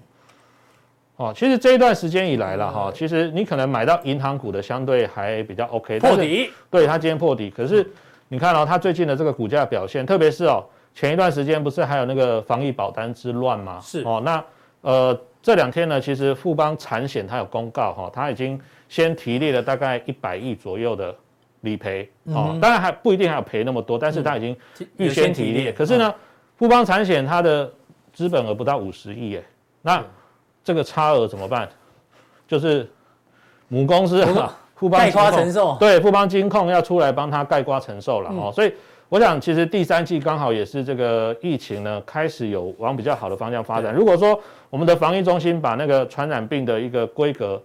[1.16, 7.84] 哦，其实这一段时间以来了哈，其实你可能买到银行股的相对还比较 OK，破底，对，它今天破底，可是
[8.28, 10.62] 你看哦，它最近的这个股价表现，特别是哦，
[10.94, 13.80] 前一段时间不是还有那个防疫保单之乱吗？
[13.82, 14.44] 是哦，那
[14.82, 21.14] 呃这两天呢，其实富邦产险它有公告哈，它已经先提列了大概一百亿左右的
[21.61, 24.57] 理赔哦，当然还不一定还有赔那么多，但是它已经
[24.96, 26.14] 预先提列，可是呢，
[26.57, 27.70] 富邦产险它的
[28.12, 29.44] 资本额不到五十亿耶，
[29.83, 30.05] 那。
[30.64, 31.66] 这个差额怎么办？
[32.46, 32.87] 就是
[33.68, 34.22] 母公司
[34.74, 38.53] 富邦概括承受，对，富邦金控要出来帮他盖瓜承受了哦。
[38.55, 38.74] 所以
[39.09, 43.94] 我想，其实第三季刚好也是这个疫情呢开始有往比较好的方向发展。
[43.94, 44.38] 如果说
[44.70, 47.62] 我们的防疫中心把那个传染病的一个规格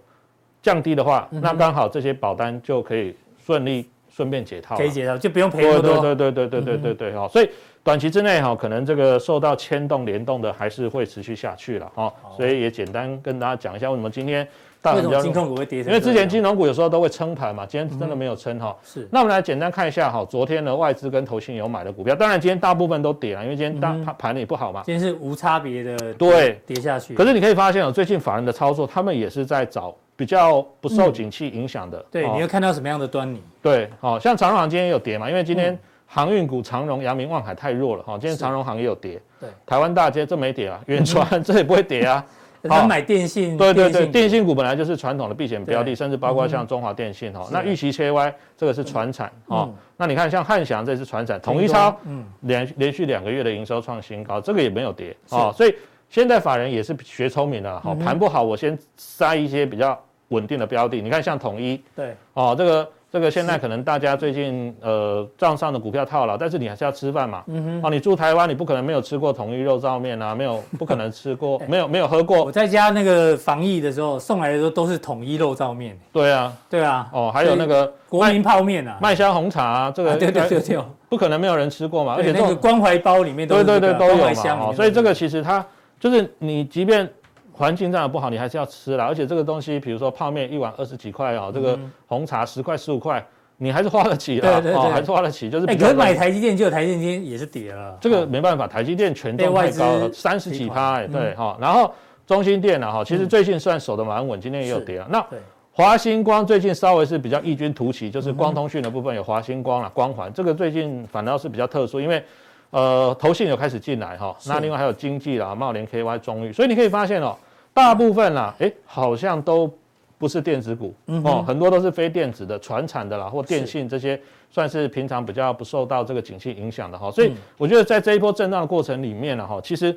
[0.62, 6.00] 降低的话，那刚好这些保单就可以顺利顺便解套，可以解套就不用赔那么多。
[6.00, 7.48] 对对对对对对对对哦，所以。
[7.84, 14.48] 短期之内哈，可能这个受到牵动联动的还是会持续下去了哈，所以也简单跟大家讲一下为什么今天
[14.84, 18.76] 大盘金控股会跌，因为之前金融股有时候都会撑盘嘛，今天真的没有撑哈。
[18.84, 24.82] 是，那我们来简单看一下哈，昨天的外资跟投信有买的股票，当然今天大部分都跌了，因为今天大盘盘也不好嘛。
[24.84, 27.14] 今天是无差别的对跌下去。
[27.14, 32.04] 可是你可以发现哦，最近法人的操作，他们也是在找比较不受景气影响的。
[32.10, 33.42] 对，你会看到什么样的端倪？
[33.62, 35.78] 对，好像长荣行今天也有跌嘛，因为今天。
[36.06, 39.20] 航运股长荣、阳明、望海太弱了哈，今天长荣行也有跌。
[39.40, 42.24] 对，台湾大街这没跌啊，远传 这也不会跌啊。
[42.68, 47.48] 他买电信，对对对，电信股本来就是传统的避险标的，甚至包括像中华电信哈。
[47.52, 49.68] 那预期切歪，这个是传产哈。
[49.96, 55.52] 那你看像汉翔这是传产，统一超，嗯，连连续两个月的营收创新高，这个也没有跌啊。
[55.52, 55.74] 所以
[56.08, 59.98] 现在法人也是学聪明了哈，盘不好我先塞一些比较
[60.28, 61.00] 稳定的标的。
[61.00, 62.88] 你看像统一，对，哦这个。
[63.14, 67.44] 这个现在可能大家最近呃账上的股票套牢，但是你还是要吃饭嘛。
[67.46, 67.86] 嗯哼。
[67.86, 72.42] 哦，你住台湾，你不可能没有吃过统一肉燥面啊，没有不可能吃过， 没有没有喝过。
[72.42, 75.96] 我在家那个防疫的时候送来的时候都是统一肉燥面。
[76.12, 77.08] 对啊，对啊。
[77.12, 82.16] 哦，还有那个国民泡面啊，麦香红茶啊，这个对对对对，不可能没有人吃过嘛。
[82.16, 84.72] 而且那个关怀包里面都对对对都有嘛。
[84.72, 85.64] 所以这个其实它
[86.00, 87.08] 就是你即便。
[87.56, 89.04] 环境这样不好，你还是要吃啦。
[89.06, 93.24] 而且这个东西，比如说泡面一碗二十几块哦，这个红茶十块十五块，
[93.58, 95.48] 你还是花得起的哦，还是花得起。
[95.48, 97.96] 就是哎，可是买台积电，就台积电也是跌了。
[98.00, 101.56] 这个没办法，台积电权重太高了，三十几趴哎，对哈。
[101.60, 101.92] 然后
[102.26, 105.06] 中心电呢哈，其实最近算守得蛮稳，今天也有跌了。
[105.08, 105.24] 那
[105.70, 112.22] 华星光最近稍微是比较异军突起，就是光通讯的部分有华星光了，光环这个最近反倒是比较特殊，因为
[112.70, 114.36] 呃投信有开始进来哈。
[114.46, 117.36] 那另外还有经济啦、茂联 KY、中裕，所以你可以发现哦。
[117.74, 119.68] 大部分啦，哎，好像都
[120.16, 127.10] 不是电子股哦，很多都是非电子的、传产的啦，或电信这些，算是平常比较不受到这个景气影响的哈。
[127.10, 129.94] 所以我觉得在这一波震荡的过程里面呢，哈，其实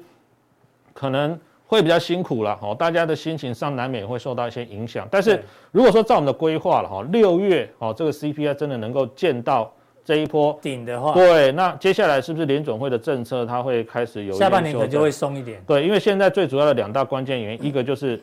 [0.92, 5.08] 可能会比较辛苦了哈，大家的心情上难免会受到一些影响。
[5.12, 9.72] 但是如果说照我们的规划了哈，六月哦，这个 CPI 真的能够见到。
[10.08, 15.62] 这一波顶的话，对，那接下来是不是联总会的政策它会开始有下半年可能就会松一点？
[15.67, 18.17] 对，因为现在最主要的两大关键原因，一个就是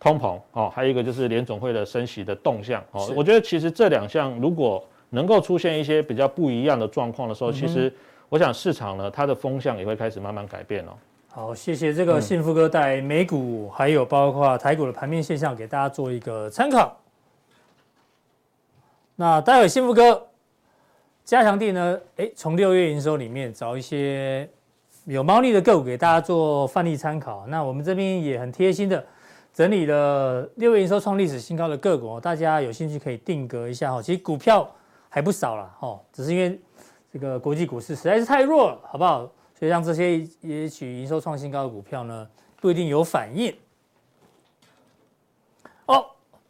[0.00, 3.12] 通膨哦，还有一个就是联总会的升息的动向哦。
[3.14, 7.92] 我觉得其实这两项如果能够出现一些比较不一样的状况的时候，其实
[8.30, 10.92] 我想市场呢它的风向也会开始慢慢改变哦。
[11.28, 16.96] 好，谢谢这个幸福哥带美股还有包括台股的盘面现象给大家做一个参考。
[19.16, 20.28] 那待会幸福哥。
[21.26, 22.00] 加强錠呢？
[22.18, 24.48] 诶，从六月营收里面找一些
[25.06, 27.44] 有猫腻的个股给大家做范例参考。
[27.48, 29.04] 那我们这边也很贴心的
[29.52, 34.00] 整理了六月营收创历史新高的个股，大家有兴趣可以定格一下哈。
[34.00, 34.72] 其实股票
[35.08, 36.60] 还不少了哈，只是因为
[37.12, 39.28] 这个国际股市实在是太弱了，好不好？
[39.58, 42.28] 所以让这些也许营收创新高的股票呢，
[42.60, 43.52] 不一定有反应。
[45.86, 46.06] 哦。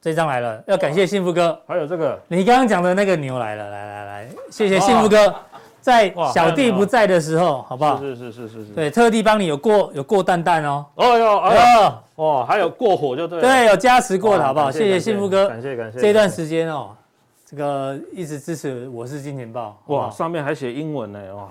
[0.07, 1.59] 这张来了，要感谢幸福哥。
[1.67, 5.35] 还有这个，你刚刚讲的那个牛来了，来来来，谢谢幸福哥，
[5.81, 7.99] 在小弟不在的时候，好不好？
[7.99, 8.73] 是是是是是。
[8.73, 10.87] 对，特地帮你有过有过蛋蛋哦。
[10.95, 13.41] 哦哟，哎呦，哦，还有过火就对。
[13.41, 14.71] 对，有加持过的好不好？
[14.71, 15.99] 谢谢幸福哥，感谢感谢。
[15.99, 16.91] 这段时间哦，
[17.49, 19.81] 这个一直支持我是金钱豹。
[19.87, 21.49] 哇，上面还写英文呢，哇。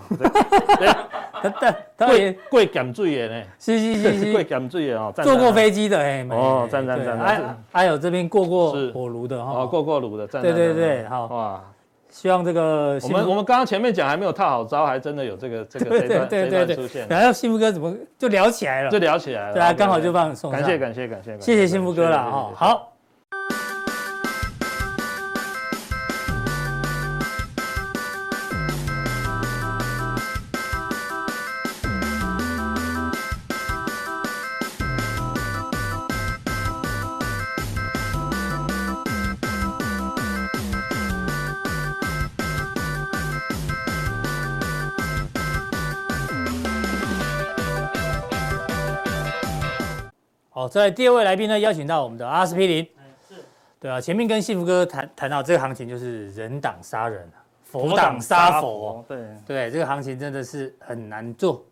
[1.59, 11.63] 但 他也贵减最严呢，是是是是，贵减最严哦，坐过飞机的哎，哦，赞赞赞，还还有这边过过火炉的哈，哦，过过炉的，对对对，好哇，
[12.09, 17.07] 希望这个我们我们刚刚前面讲还没有套好招，还真的有这个这个 这段这段出现。
[17.07, 18.89] 然后幸福哥怎么就聊起来了？
[18.89, 19.53] 就聊起来了。
[19.53, 20.59] 对啊，刚好就帮你送上。
[20.59, 22.51] 感谢感谢感谢，谢谢幸福哥了哈。
[22.53, 22.94] 好。
[50.81, 52.83] 在第二位来宾呢，邀请到我们的阿司匹林。
[53.29, 53.35] 是，
[53.79, 57.25] 对啊，前面跟幸福哥谈谈到这个行情，就是人挡杀人，
[57.63, 59.03] 佛挡杀佛。
[59.07, 61.63] 对对，这个行情真的是很难做。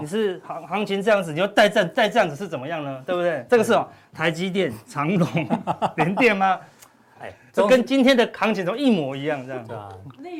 [0.00, 3.02] 你是行行情这样子，你要带这带这样子是怎么样呢？
[3.06, 3.46] 对不对？
[3.48, 5.28] 这个是哦，台积电、长荣、
[5.96, 6.58] 联电吗？
[7.20, 9.64] 哎，这跟今天的行情都一模一样，这样。
[9.64, 9.88] 对啊，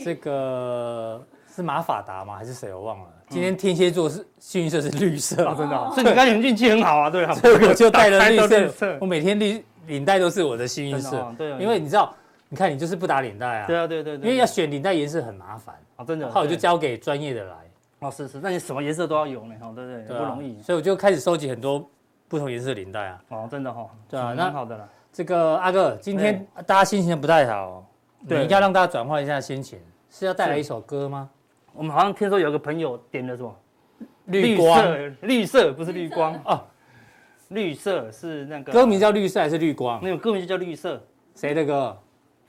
[0.05, 2.35] 这个是马法达吗？
[2.35, 2.75] 还是谁？
[2.75, 3.07] 我忘了。
[3.29, 12.15] 今天天蝎座是幸运色是绿色，真的，所以你刚才运气很好啊，对啊， 所以我就带了 绿色，我每天绿领带都是我的幸运色，对，因为你知道，
[12.49, 15.75] 你看你就是不打领带啊，对啊，对对，因为要选领带颜色很麻烦。
[15.97, 17.55] 啊，真的，后来我就交给专业的来，
[18.01, 21.89] 哦，是是，那你什么颜色都要有呢，哦，对对，不容易，所以我就开始收集很多
[22.29, 27.85] 不同颜色的领带啊，哦，真的哈，对啊，那好的了，这个阿哥，今天大家心情不太好，
[28.29, 29.79] 对，你应该让大家转换一下心情，
[30.11, 31.31] 是要带来一首歌吗？
[31.75, 33.55] 我们好像听说有个朋友点了什么？
[34.27, 36.63] 绿光，绿色不是绿光哦，
[37.49, 40.01] 绿色是那个歌名叫绿色还是绿光？
[40.03, 41.03] 那个歌名就叫绿色，
[41.35, 41.99] 谁的歌？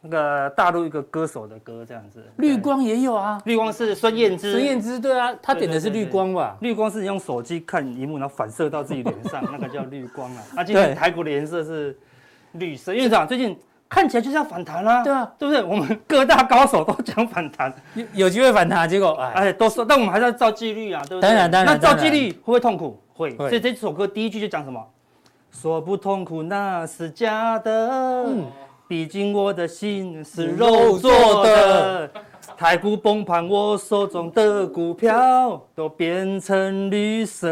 [0.02, 2.24] 那个大陆一个歌手的歌，这样子。
[2.38, 4.52] 绿光也有啊，绿光是孙燕姿。
[4.52, 6.56] 孙燕姿对啊，她点的是绿光吧？
[6.62, 10.44] 绿光是你用手机看荧幕，然后反射到自己脸上，那个叫绿光啊。
[10.58, 11.98] 啊，今天台股的颜色是
[12.52, 13.26] 绿色，因为啥？
[13.26, 13.58] 最近。
[13.96, 15.64] 看起来就是要反弹啦，对啊，对不对？
[15.64, 21.30] 我们各大高手都讲反弹，有有机会反弹，结果哎，都说，但我们还是要照纪律啊，对不对？
[21.30, 21.74] 当然当然。
[21.74, 23.02] 那照纪律会不会痛苦？
[23.14, 23.34] 会。
[23.38, 24.86] 所以这首歌第一句就讲什么？
[25.50, 28.44] 说不痛苦那是假的，嗯
[28.90, 32.12] 毕竟我的心是肉做的。
[32.58, 37.48] 台股崩盘，我手中的股票都变成绿色，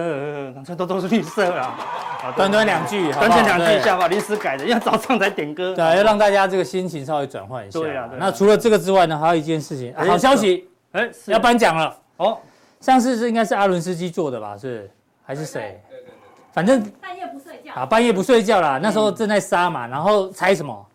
[0.66, 2.34] 这都都是绿色啊！
[2.36, 7.80] 短短两句，短短两句一，下吧，临时改的，因为早上才点歌，对，要让大家这个心情稍微转换一下。
[7.80, 12.38] 对啊，那除了这个之外呢，还有一件事情，好消息，哎，要颁奖了哦！
[12.80, 14.58] 上次是应该是阿伦斯基做的吧？
[14.58, 14.90] 是
[15.26, 15.82] 还是谁？
[15.90, 16.14] 对对对，
[16.54, 18.80] 反正半夜不睡觉啊，半夜不睡觉啦。
[18.82, 20.86] 那时候正在杀嘛，然后猜什么？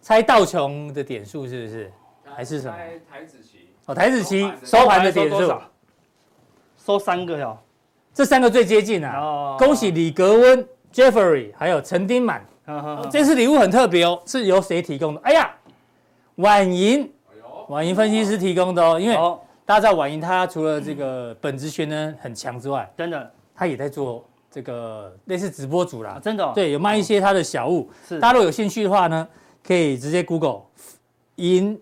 [0.00, 1.92] 猜道琼的点数是不是？
[2.34, 2.74] 还是什么？
[3.10, 3.41] 台指期
[3.86, 5.52] 哦，台子期收盘的点数，
[6.84, 7.58] 收三个哟，
[8.14, 9.56] 这三个最接近啊！
[9.58, 12.44] 恭喜李格温、Jeffrey 还有陈丁满，
[13.10, 15.20] 这次礼物很特别哦，是由谁提供的？
[15.24, 15.52] 哎呀，
[16.36, 17.10] 婉莹，
[17.68, 19.16] 婉莹分析师提供的哦，因为
[19.66, 29.26] 大家知道婉莹她除了这个本职学能很强之外，真的，她也在做这个类似直播主啦，真的，对，有卖一些她的小物，是，大家如果有兴趣的话呢，
[29.66, 30.62] 可以直接 Google
[31.34, 31.80] 银。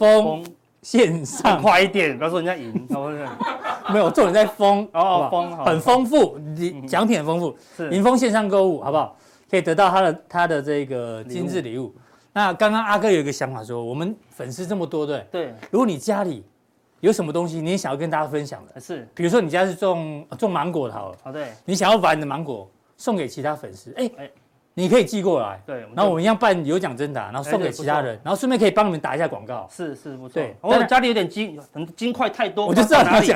[0.00, 0.44] 丰
[0.86, 1.58] 线上。
[1.60, 2.72] 快一点，不要说人家赢，
[3.92, 6.38] 没有重点在丰哦，丰很丰富，
[6.86, 7.90] 奖品很丰富，是。
[7.90, 9.16] 盈丰线上购物好不好？
[9.50, 11.92] 可以得到他的他的这个精致礼物。
[12.32, 16.44] 那刚刚阿哥有一个想法说，我们粉丝这么多，对对，如果你家里
[17.00, 24.30] 有什么东西，你也想要跟大家分享的，是，比如说你家是种种芒果的，好了，对，你想要把你的芒果送给其他粉丝，哎哎。
[24.78, 29.66] 你可以寄过来，对，然后我们一样办有奖征答，然后送给其他人，然后顺便可以帮你们打一下广告。
[29.74, 30.34] 是是不错。
[30.34, 31.58] 对，我家里有点金，
[31.96, 33.32] 金块太多，我就知道哪里。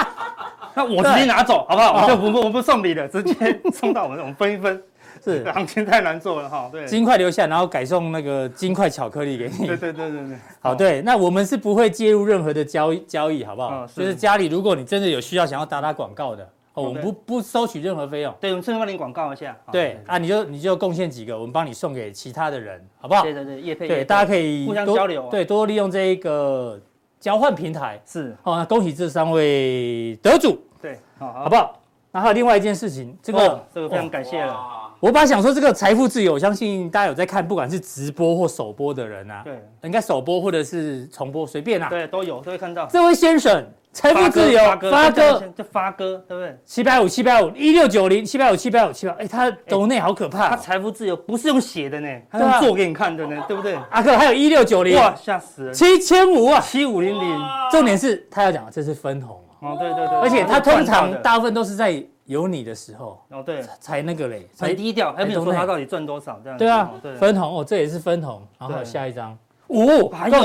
[0.74, 2.02] 那我直接拿走，好不好？
[2.02, 4.82] 我就不不我不送礼了，直接送到我们，我们分一分。
[5.22, 6.70] 是，行情太难做了哈。
[6.72, 9.66] 对，金块留下，然后改送那个金块巧克力给你。
[9.66, 10.36] 对对对对对。
[10.60, 13.86] 好，对，那我们是不会介入任何的交易交易，好不好？
[13.88, 16.48] 就是家里如果你真的有需要想要打打广告的。
[16.74, 18.34] 哦，我们不不收取任何费用。
[18.40, 19.56] 对，我们顺便帮你广告一下。
[19.72, 23.22] 对啊，你就你就贡献几个，我们帮你送给其他的人，好不好？
[23.22, 23.88] 对对对，业配。
[23.88, 25.28] 对，大家可以互相交流。
[25.30, 26.80] 对，多利用这一个
[27.18, 28.00] 交换平台。
[28.06, 28.36] 是。
[28.42, 30.58] 好，那恭喜这三位得主。
[30.80, 31.76] 对，好，好不好？
[32.12, 34.52] 那还有另外一件事情，这个这个非常感谢了。
[35.00, 42.86] 我本来想说这个财富自由，我相信大家有在看，不管是直播或首播的人啊，对，应该首播或者是重播，随便啊，对，都有都会看到。
[42.86, 43.66] 这位先生。
[43.92, 46.56] 财富自由，发哥，就发哥，对不对？
[46.64, 49.12] 七百五，七百五，一六九零，七百五，七百五，七百。
[49.14, 50.50] 哎，他抖内好可怕。
[50.50, 53.76] 他财富自由不是用写的呢，他用做给你看的呢，对不对？
[53.90, 55.74] 阿哥还有一六九零，哇，吓死人！
[55.74, 57.40] 七千五啊，七五零零。
[57.72, 66.58] 重点是他要讲这是分红哦，对对对，而且他通常大部分都是在有你的时候哦，对，才那个嘞，才低调，还没有说他到底赚多少这样。
[66.58, 68.46] 对啊，分红哦，这也是分红。
[68.58, 69.36] 然后下一张。
[69.68, 70.36] 五，还有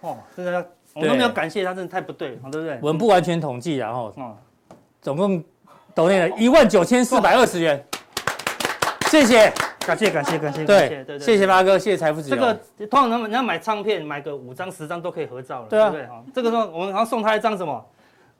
[0.00, 2.78] 哦，真的要，我都没有感谢他，真的太不对，对不对？
[2.82, 4.14] 我们不完全统计，然后，
[5.02, 5.42] 总共
[5.94, 7.82] 抖内了一万九千四百二十元，
[9.10, 12.36] 谢谢，感谢感谢感谢，对对，谢谢八哥，谢谢财富自由。
[12.36, 12.54] 这个
[12.86, 16.06] 通常他们人家买唱片，买个五张十张都可以合照了，对不对？
[16.06, 17.84] 哈，这个时候我们还要送他一张什么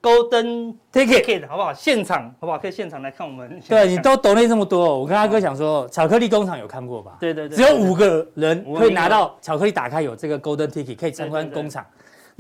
[0.03, 1.75] ？Golden Ticket 好不好？
[1.75, 2.59] 现场好不好？
[2.59, 3.61] 可以现场来看我们。
[3.69, 7.17] 对，你都懂内这么多，我跟阿哥讲说，巧克力工厂有看过吧？
[7.21, 11.85] 对对对，只有五个人可以拿到巧克力，打开有这个 Golden Ticket 可以参观工厂。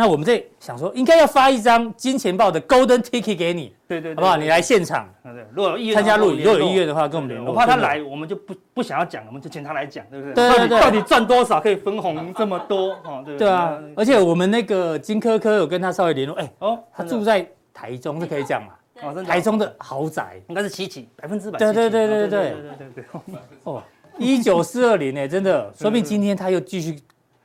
[0.00, 4.34] 那我们这想说，应该要发一张金钱豹的 Golden Ticket 给你，对对，好不好？
[4.38, 7.52] 你来现场，对，如果有意愿参加录影，如果有意愿的话，跟我们联络。
[7.52, 10.34] 我怕他来，我们就不不想要讲，我们就请他来讲，对不对？
[10.34, 12.92] 对对对，到底赚多少可以分红这么多？
[13.04, 13.36] 哦，对。
[13.36, 17.46] 对啊，而且我们那个金科科有跟他稍微联络，哎，哦，他住在。
[17.72, 18.74] 台中是可以讲嘛？
[19.00, 21.58] 哦，台中的豪宅应该是七期，百分之百。
[21.58, 23.04] 对对对对对对对对
[23.62, 23.82] 哦，
[24.18, 27.00] 一九四二零呢，真的， 说明今天他又继续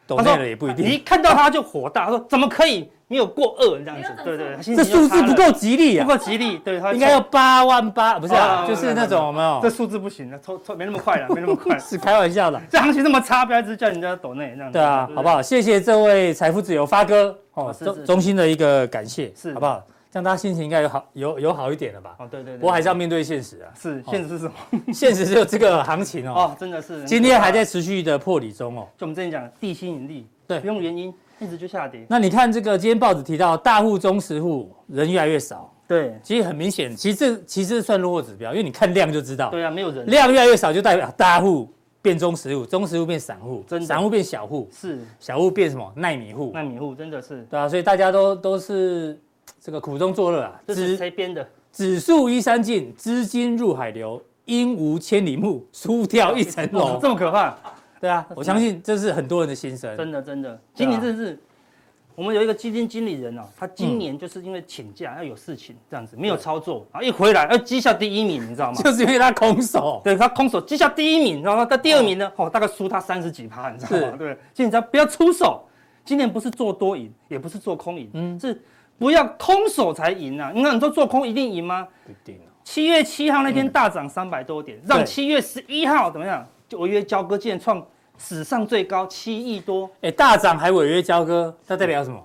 [0.08, 0.86] 抖内了也不一定。
[0.86, 4.10] 你一看到他就火大，他说怎么可以没有过二这样子？
[4.24, 6.58] 对对，这数字不够吉利啊，不够吉利。
[6.60, 9.60] 对，他应该要八万八，不是啊，就是那种有没有？
[9.62, 11.78] 这数字不行了，抽抽没那么快了，没那么快。
[11.80, 14.74] 是开玩笑的，这行情那么差，不要一直叫人家抖内这样子。
[14.74, 15.42] 对啊，好不好？
[15.42, 19.84] 谢谢这位财富自由发哥哦，衷衷心的一个感谢，是好不好？
[20.16, 22.16] 让大家心情应该有好有有好一点了吧？
[22.20, 23.68] 哦，对对对，不过还是要面对现实啊。
[23.78, 24.54] 是，现实是什么？
[24.94, 26.34] 现实就这个行情哦。
[26.34, 27.04] 哦，真的是。
[27.04, 28.88] 今天还在持续的破底中哦。
[28.98, 32.06] 就我们之前讲地心引力，对，不用原因，一直就下跌。
[32.08, 39.50] 那你看这个今天报纸提到大户中实户人越来越少，对，其实很明显，其实这其实算落后指标，因为你看量就知道。
[39.50, 40.06] 对啊，没有人。
[40.06, 41.70] 量越来越少就代表大户
[42.02, 45.92] 变中实户，中实户变散户，散户变小户，是，小户变什么？
[45.94, 46.52] 奈米户。
[46.54, 47.46] 奈米户真的是。
[47.50, 49.20] 对啊，所以大家都都是。
[49.66, 50.62] 这个苦中作乐啊！
[50.68, 51.44] 这是谁编的？
[51.72, 57.00] 指数依山尽，资金入海流，鹰无千里目，输掉一层楼。
[57.02, 57.58] 这么可怕？
[58.00, 59.98] 对啊，我相信这是很多人的心声。
[59.98, 60.62] 真的，真的。
[60.76, 61.40] 今年真的是，
[62.14, 68.80] 我们有一个基金经理人哦，他今年就是因为请假要有事情，这样子没有操作，然后一回来，要，绩效第一名，你知道吗？
[68.84, 74.16] 就是因为他空手，对他空手绩效第一名，然后他第二名呢，哦，大概输他三十几趴，你知道吗？
[74.16, 75.68] 对，所以你只要不要出手，
[76.06, 78.62] 今年不是做多赢，也不是做空赢，嗯，是。
[78.98, 80.52] 不要空手才赢啊！
[80.54, 81.88] 你看，你说做空一定赢吗？
[82.06, 82.40] 不一定。
[82.64, 86.44] 七月七号那天大涨三百多点，让七月十一号怎么样？
[86.68, 87.86] 就违约交割竟然创
[88.18, 89.88] 史上最高七亿多。
[90.02, 92.20] 哎，大涨还违约交割，它代表什么？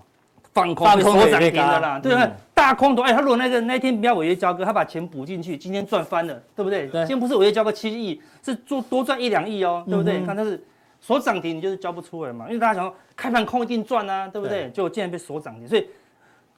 [0.53, 2.31] 放空放空涨停的啦，对不对？
[2.55, 6.89] 大空头，哎，他如果那个那天不要违约交割，他把钱补进去，今天赚翻了，对不对？
[6.91, 10.19] 今天不是违约交割七亿，是做多赚一两亿哦，对不对？
[10.19, 10.63] 你看，它是
[11.01, 14.71] 所涨停，你就是交不出来嘛，因为大家想说开盘空一定赚啊，对不对？
[14.71, 15.87] 结果竟然被所涨停，所以。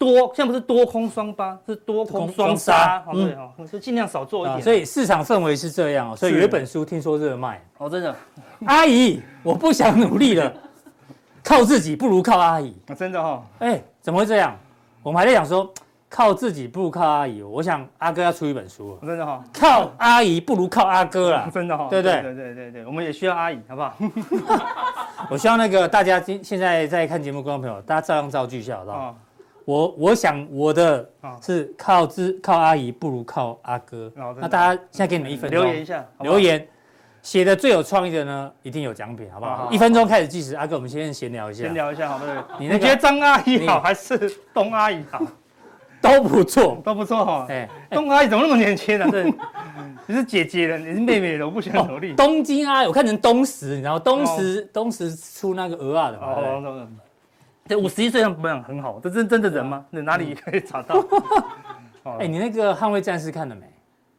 [0.02, 4.60] 多，现在不是多空双八，是多空双杀，对哈，就尽量少做一点。
[4.60, 6.16] 所以市场氛围是这样哦。
[6.16, 8.12] 所以有一本书听说热卖哦，真的。
[8.66, 10.52] 阿姨，我不想努力了，
[11.44, 12.74] 靠自己不如靠阿姨。
[12.98, 13.40] 真的哈。
[13.60, 14.56] 哎，怎么会这样？
[15.04, 15.72] 我们还在讲说，
[16.08, 17.40] 靠自己不如靠阿姨。
[17.40, 18.98] 我想阿哥要出一本书。
[19.06, 19.44] 真的哈。
[19.52, 21.48] 靠阿姨不如靠阿哥啦。
[21.54, 21.86] 真的哈。
[21.88, 22.22] 对不对？
[22.22, 23.96] 对对对对，我们也需要阿姨，好不好？
[25.30, 29.16] 我希望那个大家今现在在看节目观众朋友，大家照样造句一下，好不好？
[29.72, 31.08] 我我想我的
[31.40, 34.12] 是靠自靠阿姨不如靠阿哥。
[34.38, 36.68] 那大家现在给你们一分钟留言一下，留言
[37.22, 39.70] 写的最有创意的呢，一定有奖品，好不好？
[39.70, 41.64] 一分钟开始计时，阿哥，我们先闲聊一下。
[41.64, 42.58] 闲聊一下，好不好？
[42.61, 45.22] 你觉得张阿姨好还是东阿姨好？
[46.02, 47.46] 都不错，都不错哈。
[47.48, 49.06] 哎，东阿姨怎么那么年轻呢？
[49.11, 49.32] 对，
[50.06, 52.12] 你是姐姐了，你是妹妹了，我不想努力。
[52.14, 56.88] 东京阿姨，我看成东石，你知道东石东石出那个鹅啊的嘛？
[57.72, 59.82] 这五十一岁上保养很好，这真真的人吗？
[59.88, 61.02] 你哪里可以找到？
[62.20, 63.62] 哎，你那个《捍卫战士》看了没？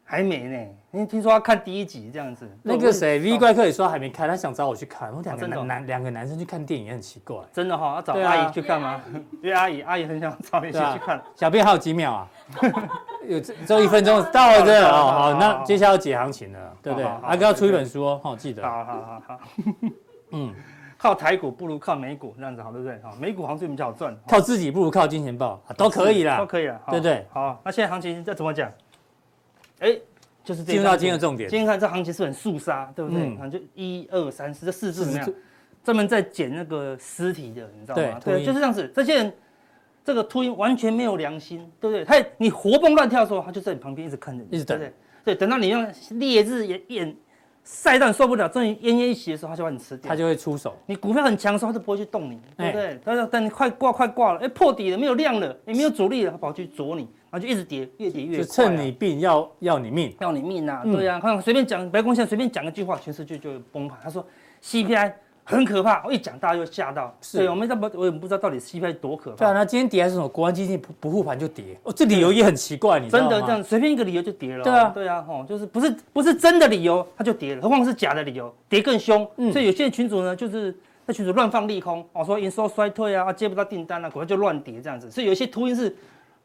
[0.03, 0.57] 还没呢。
[0.91, 2.49] 因为听说要看第一集这样子。
[2.63, 5.13] 那个谁，V 怪客也说还没看，他想找我去看。
[5.13, 7.37] 我两个男男两个男生去看电影也很奇怪。
[7.51, 8.99] 真的哈，要找阿姨去看吗？
[9.43, 11.21] 约阿姨 阿姨很想找你一起去看。
[11.35, 12.27] 小编还有几秒啊？
[13.27, 15.11] 有这只有一分钟到了这哦。
[15.11, 17.07] 好，那接下来要解行情了，对不对？
[17.21, 18.63] 阿哥要出一本书哦，好记得。
[18.63, 19.39] 好好好好。
[20.31, 20.51] 嗯。
[21.03, 22.97] 靠台股不如靠美股，这样子好，对不对？
[23.03, 24.17] 好，美股好像最比较好赚。
[24.25, 27.27] 靠自己不如靠金钱豹，都可以啦，都可以啦，对不对？
[27.29, 28.71] 好，那现在行情再怎么讲？
[29.79, 29.99] 哎，
[30.45, 31.49] 就是进入到今天的重点。
[31.49, 33.37] 今天看这行情是很肃杀，对不对？
[33.37, 35.29] 嗯，就一二三四，这四字怎么样？
[35.83, 38.17] 专门在捡那个尸体的，你知道吗？
[38.23, 38.89] 对，就是这样子。
[38.95, 39.33] 这些人，
[40.05, 42.05] 这个秃鹰完全没有良心，对不对？
[42.05, 44.79] 他你活蹦乱跳的时候，他就在你旁边一直看着你，一直等。
[45.25, 47.15] 对，等到你用烈日炎炎。
[47.63, 50.09] 晒到你受不了，终于奄奄一息的时候，他就把你吃掉。
[50.09, 50.75] 他就会出手。
[50.85, 52.99] 你股票很强的时候，他就不会去动你，对不对？
[53.03, 58.45] 他说等你快挂快挂了，哎，破底了，没有量了，也没有阻力了，他跑去啄你，然后就一直跌，越跌越快。
[58.45, 60.81] 就趁你病要要你命，要你命呐！
[60.83, 63.97] 对呀，看随便讲，白宫现在随便讲一句话，全世界就崩盘。
[64.03, 64.25] 他说
[64.61, 65.13] CPI
[65.43, 66.03] 很可怕。
[66.05, 69.37] 我一讲大家就吓到，是对，我们不，我也不知道到底 CPI 多可怕。
[69.37, 70.27] 对啊，那今天跌还是什么？
[70.27, 73.29] 国安基金不不护盘就跌，哦，这理由也很奇怪，你知道吗？
[73.29, 74.63] 真的这样随便一个理由就跌了。
[74.63, 79.27] 对啊，对啊，哦，就是不是不是真的理由，它就跌了，何况是假的理由，跌更凶。
[79.37, 80.75] 嗯，所以有些群主呢，就是
[81.05, 85.11] 那群主乱放利空，哦，说营收衰退啊，接不到订单啊，股票就乱跌这样子。
[85.11, 85.95] 所以有些秃鹰是。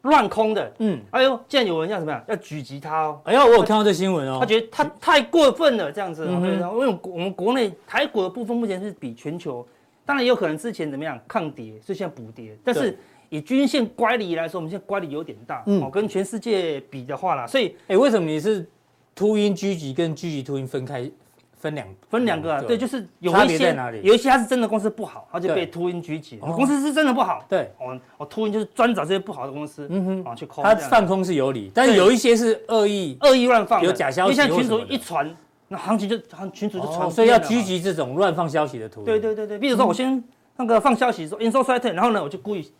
[0.03, 2.23] 乱空的，嗯，哎呦，竟然有人要怎么样？
[2.27, 3.21] 要狙击他哦！
[3.25, 4.37] 哎呦，我有看到这新闻哦。
[4.39, 6.25] 他觉得他太过分了，这样子。
[6.25, 9.67] 因为我们国内台股的部分目前是比全球，
[10.05, 12.57] 当然也有可能之前怎么样抗跌，所以现在补跌。
[12.63, 12.97] 但是
[13.27, 18.65] 以均线乖离来说，我们现在乖离有点大，嗯，哦，跟全世界比的话啦，所以，哎，为什么你是
[19.13, 21.11] 秃鹰狙击跟狙击秃鹰分开？
[21.59, 26.39] 分两分两个啊，对，就是有一些有一些它是真的公司不好，它就被秃鹰狙击。
[26.41, 30.63] 我公司是真的不好，对，我我秃鹰就是专找这些不好的公司，嗯哼，啊去空。
[30.63, 34.31] 它放空是有理，但是有一些是恶意恶意乱放，有假消息。
[34.31, 35.29] 因为现在群主一传，
[35.67, 36.17] 那行情就
[36.53, 39.03] 群主就传，所以要狙击这种乱放消息的图。
[39.03, 40.23] 对对对对，比如说我先
[40.55, 42.71] 那个放消息说营收衰退，然后呢我就故意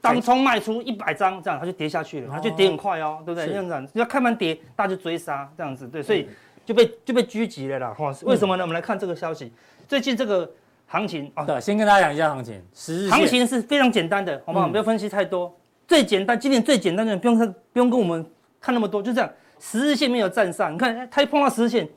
[0.00, 3.46] 当冲卖出一百张，这样它就跌下去了，它就跌很快哦，对不对？
[3.46, 6.26] 这样子，要开盘跌，大家就追杀这样子，对，所以。
[6.68, 8.62] 就被就被狙击了啦，哈，为什么呢？
[8.62, 9.50] 我们来看这个消息，
[9.88, 10.46] 最近这个
[10.86, 14.68] 行情啊，对，先跟大家讲一下行情，十日行情是非常简单的，好不好？
[14.68, 15.50] 不要分析太多，
[15.86, 18.22] 最简单，今年最简单的，不用看，不用跟我们
[18.60, 21.88] 看那么多，就这样，十日线没有站上，你看，它一碰到十日线，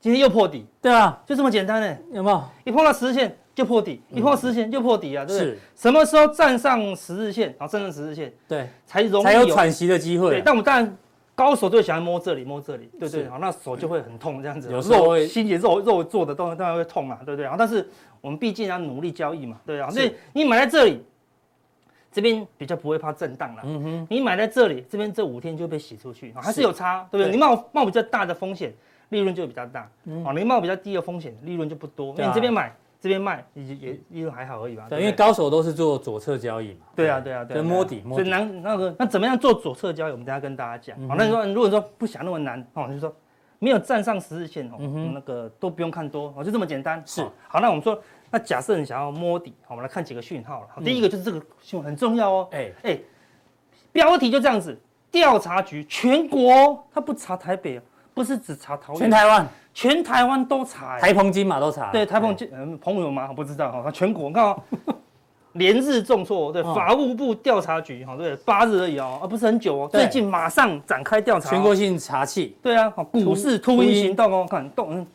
[0.00, 2.44] 今天又破底，对啊，就这么简单呢，有没有？
[2.62, 5.58] 一碰到十日线就破底，一碰到十日线就破底啊，对不对？
[5.74, 10.30] 什么时候站上十日线，然后站上十日线，对，才容易才有喘息的机会。
[10.30, 10.96] 对，但我们当然。
[11.40, 14.70] 高手就喜欢摸这里摸这里，对对，好，那手就会很痛这样子。
[14.70, 17.44] 有时候心结肉肉做的都当然会痛嘛，对不对？
[17.44, 17.88] 然后但是
[18.20, 19.88] 我们毕竟要努力交易嘛，对啊。
[19.88, 21.02] 所以你买在这里，
[22.12, 23.62] 这边比较不会怕震荡了。
[23.64, 24.06] 嗯哼。
[24.10, 27.32] 你买在这里，这边这五天就被洗出去，还是有差，对不对？
[27.32, 28.74] 你冒冒比较大的风险，
[29.08, 29.90] 利润就比较大。
[30.26, 32.08] 哦，你冒比较低的风险，利润就不多。
[32.08, 32.70] 因为你这边买。
[33.00, 34.86] 这边卖也也利润还好而已吧。
[34.90, 36.86] 对，因为高手都是做左侧交易嘛。
[36.94, 37.62] 对啊，对啊，对。
[37.62, 40.12] 摸底，所以难那个那怎么样做左侧交易？
[40.12, 41.08] 我们等下跟大家讲。
[41.08, 43.10] 好，那你说如果说不想那么难哦，就是说
[43.58, 44.76] 没有站上十日线哦，
[45.14, 47.02] 那个都不用看多哦，就这么简单。
[47.06, 47.22] 是。
[47.48, 47.98] 好，那我们说，
[48.30, 50.68] 那假设你想要摸底，我们来看几个讯号了。
[50.74, 52.48] 好，第一个就是这个讯号很重要哦。
[52.52, 52.98] 哎哎，
[53.92, 54.78] 标题就这样子，
[55.10, 57.80] 调查局全国他不查台北，
[58.20, 59.48] 不是只查桃园，全台湾。
[59.72, 61.90] 全台湾都查，台澎金马都查。
[61.90, 63.28] 对，台澎金，嗯，澎湖有吗？
[63.30, 63.90] 我不知道哈。
[63.90, 64.62] 全国，你看哦，
[65.54, 66.52] 连日重挫。
[66.52, 69.88] 对，法务部调查局，哈，对，八日而已哦，啊不是很久哦。
[69.90, 72.58] 最近马上展开调查，全国性查气。
[72.62, 75.06] 对啊，股市秃鹰行动哦，看动，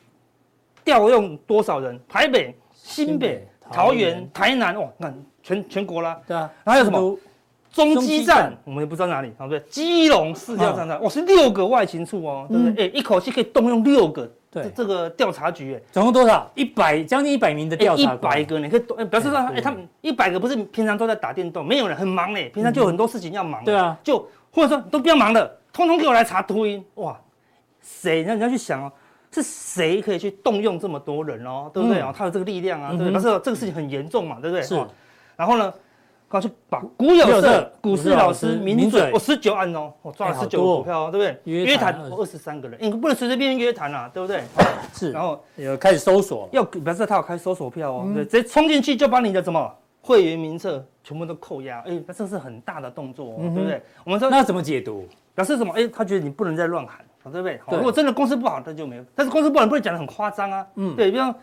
[0.84, 2.00] 调用多少人？
[2.10, 6.20] 台北、新北、桃园、台南，哦，那全全国啦。
[6.26, 7.16] 对啊，还有什么？
[7.76, 9.60] 中基站，我们也不知道哪里，对不对？
[9.70, 12.86] 基隆市调查站，哇，是六个外勤处哦，对不对？
[12.86, 14.28] 哎，一口气可以动用六个。
[14.50, 16.50] 对这个调查局，哎，总共多少？
[16.56, 18.14] 一百，将近一百名的调查。
[18.14, 23.62] 一百个，你可以多，表示说，哎，他们一百个不是平常都在打电动，没有人很忙嘞，平常就有很多事情要忙。
[23.66, 26.82] 对啊，就或者说都不要忙了，通通给我来查秃鹰。
[26.94, 27.20] 哇，
[27.82, 28.24] 谁？
[28.26, 28.90] 那你要去想哦，
[29.30, 32.14] 是谁可以去动用这么多人哦，对不对啊？
[32.18, 33.12] 他有这个力量啊，对不对？
[33.12, 34.64] 表示这个事情很严重嘛，对不对？
[34.64, 34.82] 是。
[35.36, 35.74] 然后呢？
[36.28, 41.64] 刚去把股友社、股市老师、名嘴，我十九案哦，我抓了十九个股票哦，对不对？
[41.66, 44.42] 约谈二十三个人，你不能随随便便约谈啊，对不对？
[44.94, 49.72] 是，然后有开始搜索，要表示他有开搜索票哦，对，直接冲进去就把你的什么
[50.02, 53.82] 会员名册全部都扣押，哎，那这是很大的动作，对不对？
[54.04, 55.08] 我们说那怎么解读？
[55.36, 55.74] 表示什么？
[55.74, 57.60] 哎，他觉得你不能再乱喊，对不对？
[57.72, 59.06] 如果真的公司不好，那就没有。
[59.14, 61.34] 但是公司不好，不能讲的很夸张啊，嗯，对，比方。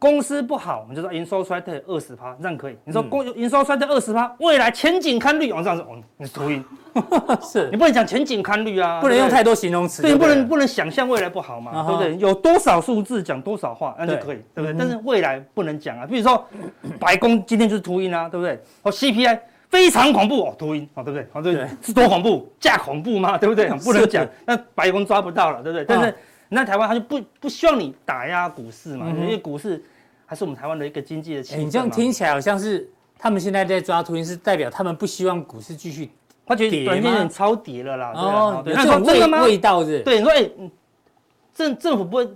[0.00, 2.76] 公司不好，我们就说营收衰退二十趴，这样可以。
[2.84, 6.64] 你说公营收衰退二十趴，未来前景看绿，我这样子，哦，你是秃鹰，
[7.42, 12.16] 是你不能讲前景看绿啊，不能用太多形容词，对，不能不能想象未来不好嘛，对不对？
[12.16, 14.74] 有多少数字讲多少话，那就可以，对不对？
[14.78, 16.42] 但是未来不能讲啊，比如说
[16.98, 18.58] 白宫今天就是秃鹰啊，对不对？
[18.82, 19.38] 哦，CPI
[19.68, 21.26] 非常恐怖哦，秃鹰哦，对不对？
[21.34, 23.36] 哦，对对，是多恐怖，假恐怖嘛？
[23.36, 23.68] 对不对？
[23.84, 25.84] 不能讲，那白宫抓不到了，对不对？
[25.84, 26.14] 但是
[26.50, 29.82] 那台湾他就不不希望你打压股市嘛，因为股市。
[30.26, 31.56] 还是我们台湾的一个经济的。
[31.56, 32.88] 你这样听起来好像是
[33.18, 36.08] 他们现在在抓图形，是代表他们不希望股市继续，
[36.46, 38.12] 他觉得短线超跌了啦。
[38.14, 39.98] 哦，有这种味味道是？
[40.04, 40.48] 对，你说哎，
[41.52, 42.28] 政政府不会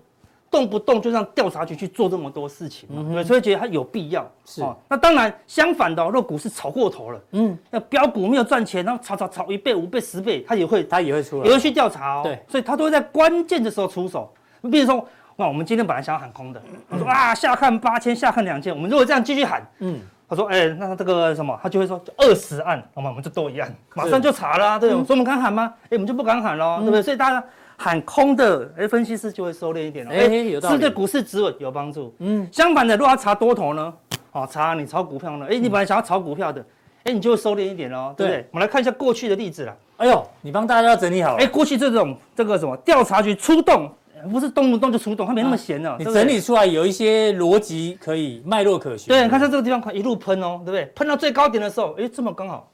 [0.55, 3.05] 动不动就让调查局去做这么多事情嘛？
[3.13, 4.25] 对，所以觉得它有必要。
[4.45, 4.65] 是。
[4.89, 12.21] 那当然，相反的，如果股市炒过头了，嗯，那标股没有赚钱，然后炒炒炒一倍、五倍、十倍，他也会他也会出来，也会去调查哦。
[12.23, 14.33] 对，所以他都会在关键的时候出手。
[14.71, 15.05] 比如说。
[15.37, 18.73] 那我们今天本来想要喊空的，他说啊，下看八千，下看两千。
[18.73, 19.99] 我们如果这样继续喊，嗯，
[20.29, 23.11] 他说，哎，那这个什么，他就会说二十案，好吗？
[23.11, 25.75] 我们就多一案，马上就查了啊，对，所以我们敢喊吗？
[25.87, 27.03] 哎，我们就不敢喊了，对不对？
[27.03, 27.45] 所以大家
[27.77, 30.13] 喊空的，哎，分析师就会收敛一点了。
[30.13, 32.15] 哎，有道理，是对股市止稳有帮助。
[32.19, 33.93] 嗯，相反的，如果要查多头呢？
[34.33, 35.47] 哦，查你炒股票呢？
[35.49, 36.65] 哎，你本来想要炒股票的，
[37.05, 38.47] 哎，你就会收敛一点哦，对不对？
[38.53, 39.77] 我们来看一下过去的例子啦。
[39.97, 41.39] 哎呦，你帮大家整理好了。
[41.39, 43.89] 哎，过去这种这个什么调查局出动，
[44.33, 45.95] 不是动不动就出动，他没那么闲呢。
[45.99, 49.09] 你整理出来有一些逻辑可以脉络可循。
[49.09, 50.85] 对，你看像这个地方，快一路喷哦，对不对？
[50.97, 52.69] 喷到最高点的时候，哎，这么刚好。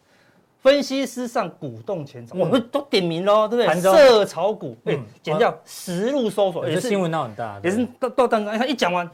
[0.61, 3.81] 分析师上鼓动全场，我们都点名喽，对不对？
[3.81, 9.09] 设炒股，哎，减掉实路搜索，也是新闻闹很大，也是到到当中，他一讲完，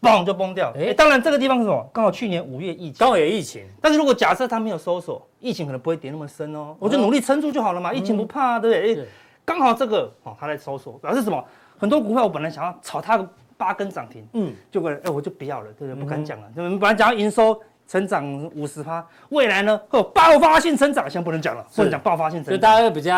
[0.00, 0.72] 嘣就崩掉。
[0.76, 1.90] 哎，当然这个地方是什么？
[1.92, 3.66] 刚好去年五月疫情，刚好有疫情。
[3.80, 6.76] 但是如果假设他没有搜索，疫情可能不会跌那么深哦。
[6.78, 9.02] 我就努力撑住就好了嘛，疫情不怕，对不对？
[9.02, 9.08] 哎，
[9.44, 11.44] 刚好这个哦，他在搜索，表示什么？
[11.76, 13.18] 很多股票我本来想要炒它
[13.56, 16.00] 八根涨停，嗯，就过来，哎，我就不要了，对不对？
[16.00, 17.60] 不敢讲了，我们本来讲要营收。
[17.86, 19.78] 成长五十趴，未来呢？
[19.88, 23.12] 会有，爆发性成长，先不能讲了，不能讲爆发性成长，就大家会比较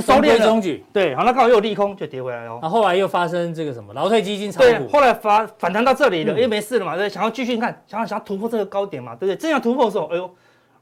[0.00, 0.84] 收敛中举。
[0.92, 2.58] 对，好，那刚好又利空，就跌回来了。
[2.62, 9.36] 然后后来又发生这个什么劳退基金炒股，对，后来反反弹到这里了，因为没事了嘛，对，想要继续看，想要想要突破这个高点嘛，对不对？
[9.36, 10.30] 正要突破的时候，哎呦，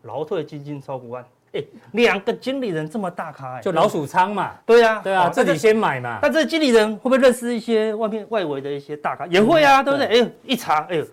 [0.03, 1.24] 劳退基金炒股案，
[1.55, 6.18] 哎，两个经理人这么大咖，就老鼠仓嘛，对呀，对啊，自己先买嘛。
[6.20, 9.26] 那这经理人会不会认识一些外面外围的一些大咖？
[9.26, 10.07] 也会啊，对不对？
[10.20, 11.07] 哎，一查，哎呦。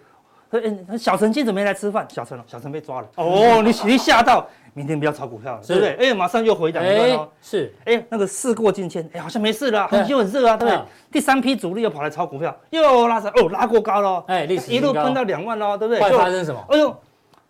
[0.61, 2.05] 哎，小陈今天怎么没来吃饭？
[2.09, 3.07] 小陈小陈被抓了。
[3.15, 5.95] 哦，你你吓到，明天不要炒股票了，对不对？
[5.95, 7.29] 哎，马上又回档了。
[7.41, 10.83] 是，哎，那个事过境迁，哎，好像没事了，很就很热啊，对不对？
[11.11, 16.01] 第三批主力又跑来炒股票，又拉上，哦，拉过高了，哎，一路喷到两万了，对不对？
[16.03, 16.63] 会发生什么？
[16.69, 16.95] 哎呦，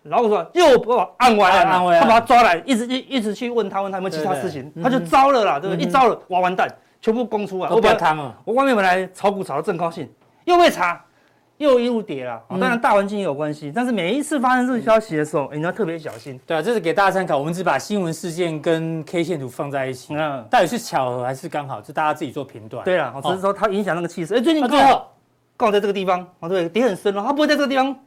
[0.03, 5.83] 老虎说又把我按歪了，他把他抓来，一直一一直去问他，问他有没有其他事情，他就招了啦，对不对？
[5.83, 6.67] 一招了，哇，完蛋，
[7.01, 10.09] 全部供出来，我不要贪了，我外面本来炒股炒得正高兴，
[10.45, 11.03] 又被查。
[11.57, 16.39] 又一路跌了，当然大环境也有关系，但是每一次发生这个消息的时候，你要特别小心。
[16.45, 22.85] 对啊，这是给大家参考，我们只把新闻事件跟 K 线图放在一起，嗯，到底是巧合还是刚好，就大家自己做评断。
[22.85, 24.35] 对啊，只是说它影响那个气势。
[24.35, 25.17] 哎，最近刚好
[25.57, 27.97] 刚好在这个地方，哦对，跌很深了，它不会在这个地方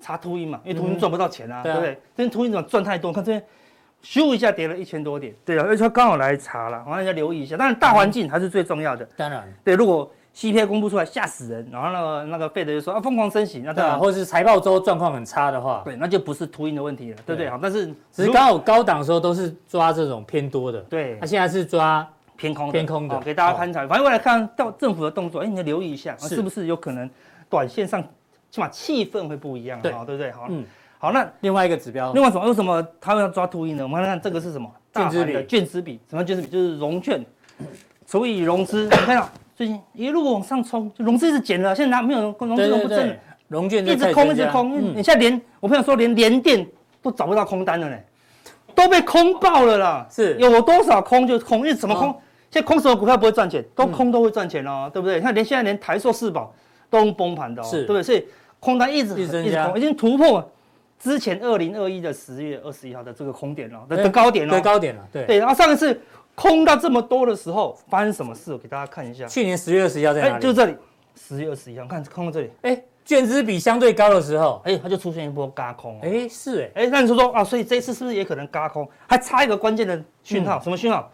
[0.00, 0.58] 查秃鹰嘛？
[0.64, 1.92] 因为秃鹰赚不到钱啊，对不对？
[1.92, 3.12] 这边秃鹰怎么赚太多？
[3.12, 3.44] 看这边
[4.02, 7.54] 咻一下跌了一千多点，对啊，而且它刚好来查了，我让大家留意一下。
[7.54, 9.06] 当然大环境还是最重要的。
[9.14, 10.10] 当然，对，如果。
[10.38, 17.50] CPI 公布出来吓死人，然后那个那个费德就说啊疯狂升息，那对啊，或者是财报周状况很差的话，对，那就不是秃鹰的问题了，对不对？
[17.50, 23.84] 好，但是只是刚好高档的时候都是抓这种偏多的，对，他现在是抓偏空偏空的，给大家参考。
[23.88, 27.10] 反正我来看到政府的动作，哎，你要留意一下，是不是有可能
[27.50, 28.00] 短线上
[28.48, 30.30] 起码气氛会不一样，对，对不对？
[30.30, 30.64] 好，嗯，
[31.00, 32.46] 好，那另外一个指标，另外什么？
[32.46, 33.82] 为什么他们要抓秃鹰呢？
[33.82, 34.70] 我们看看这个是什么？
[34.94, 36.48] 券资比，券资比，什么券资比？
[36.48, 37.20] 就是融券
[38.06, 39.28] 除以融资，你看到。
[39.58, 43.16] 最近一路往上冲，就融资一直减了，现在拿没有融融资融不正，
[43.48, 44.78] 融券一直空一直空。
[44.78, 46.64] 嗯、你现在连我朋友说连联电
[47.02, 47.96] 都找不到空单了呢，
[48.72, 50.06] 都被空爆了啦。
[50.08, 52.10] 是有多少空就空，因为怎么空？
[52.10, 52.16] 哦、
[52.52, 53.64] 现在空什么股票不会赚钱？
[53.74, 55.16] 都空都会赚钱哦，嗯、对不对？
[55.16, 56.54] 你看连现在连台塑、四宝
[56.88, 58.02] 都崩盘的，哦，是对不对？
[58.04, 58.24] 所以
[58.60, 60.48] 空单一直一直，空，已经突破
[61.00, 65.38] 之前二零二一的十月二十一号的这个空点了，的的高点了，对高点了，对对。
[65.40, 66.00] 然后上一次。
[66.38, 68.52] 空到这么多的时候，发生什么事？
[68.52, 69.26] 我给大家看一下。
[69.26, 70.42] 去年十月二十一号在哪里？
[70.42, 70.76] 就这里，
[71.16, 72.50] 十月二十一号，看空到这里。
[72.62, 75.98] 哎，券资比相对高的时候，哎，它就出现一波嘎空。
[76.00, 78.88] 哎，是哎，哎，那你说说啊，所以这次是不是也可能嘎空？
[79.08, 81.10] 还差一个关键的讯号，什么讯号？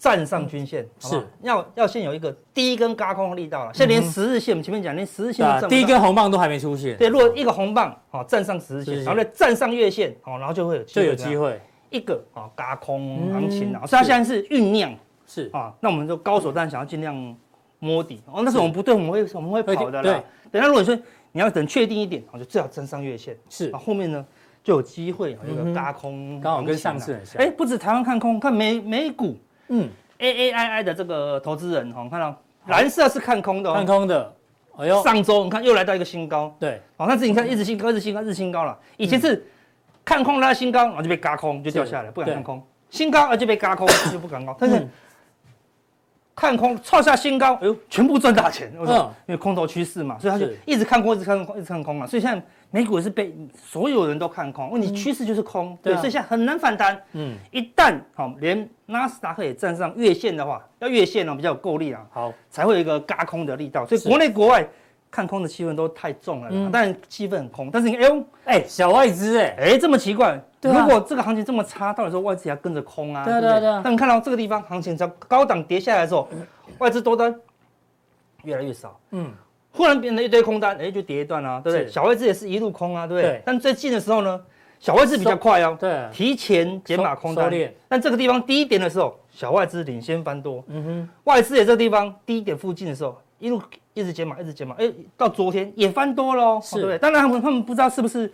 [0.00, 3.74] 站上均线是要要先有一个第一根嘎空的力道了。
[3.74, 6.96] 现在连十日线，我们前面讲连十日线第一根红棒都还没出现。
[6.96, 11.60] 对，如果一个红棒好站上十日线，然后再站上月线，好，然后就会有就有机会。
[11.90, 14.94] 一个啊，轧空行情啊，所以它现在是酝酿，
[15.26, 15.50] 是。
[15.52, 17.36] 啊，那我们就高手当然想要尽量
[17.78, 20.22] 摸底哦，那是我们不对，我们会我们会跑的啦。
[20.50, 20.96] 等下如果说
[21.32, 23.70] 你要等确定一点，我就最好站上月线，是。
[23.70, 24.24] 啊，后面呢
[24.62, 27.42] 就有机会有一个轧空，刚好跟上次很像。
[27.42, 29.36] 哎，不止台湾看空，看美美股，
[29.68, 32.36] 嗯，A A I I 的这个投资人哈，看到
[32.66, 34.34] 蓝色是看空的，看空的，
[34.76, 39.46] 哎呦，上周你看又来到一个新高，对，好，但是你看一直新高，一直新高，一直新高了，以前是。
[40.08, 42.66] 看空拉新高，然后就被嘎空，就掉下来，不敢看空。
[42.88, 44.56] 新高而就被嘎空， 就不敢高。
[44.58, 44.88] 但是
[46.34, 48.72] 看空创下新高，哎呦，全部赚大钱。
[48.78, 49.14] 为什么？
[49.26, 52.06] 因为空头趋势嘛，所以他就一直看空，一直看空，一直看空嘛。
[52.06, 56.98] 所以现在美股也是被所有人都看空，问题趋势就是空，对，所以现在很难反弹。
[57.12, 63.84] 嗯，一旦好连纳斯达克也站上月线的话，要月线呢比较有够力啊，好才会有一个嘎空的力道。
[63.84, 64.66] 所以国内国外。
[65.10, 67.70] 看空的气氛都太重了，嗯，但气氛很空。
[67.70, 70.40] 但是你哎呦，哎，小外资哎，哎，这么奇怪。
[70.60, 73.24] 如果这个行情这么差，到底说外资还跟着空啊？
[73.24, 73.80] 对对对。
[73.82, 76.28] 但你看到这个地方行情在高档跌下来的时候，
[76.78, 77.34] 外资多单
[78.42, 79.32] 越来越少，嗯，
[79.70, 81.88] 忽然变成一堆空单，哎，就跌一段啊，对不对？
[81.88, 83.40] 小外资也是一路空啊，对不对？
[83.44, 84.40] 但最近的时候呢，
[84.80, 87.50] 小外资比较快哦，对，提前减码空单。
[87.88, 90.64] 但这个地方低点的时候，小外资领先翻多。
[90.66, 93.62] 嗯哼，外资也这个地方低点附近的时候，一路
[93.98, 96.98] 一直减码，一直减码，哎，到昨天也翻多喽，是，对不对？
[96.98, 98.30] 当然他们他们不知道是不是，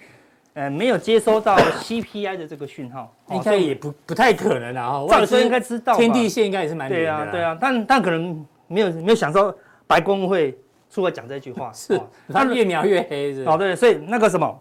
[0.52, 5.04] 呃，没有接收到 CPI 的这个讯号，应该也不不太可能啊。
[5.08, 9.54] 照理说应该知道，天地线应该也是蛮对啊，对啊，但但可能没有没有想到
[9.86, 10.56] 白宫会
[10.90, 12.00] 出来讲这句话， 是，
[12.32, 13.44] 他越描越黑，是。
[13.44, 14.60] 哦，对，所以那个什么。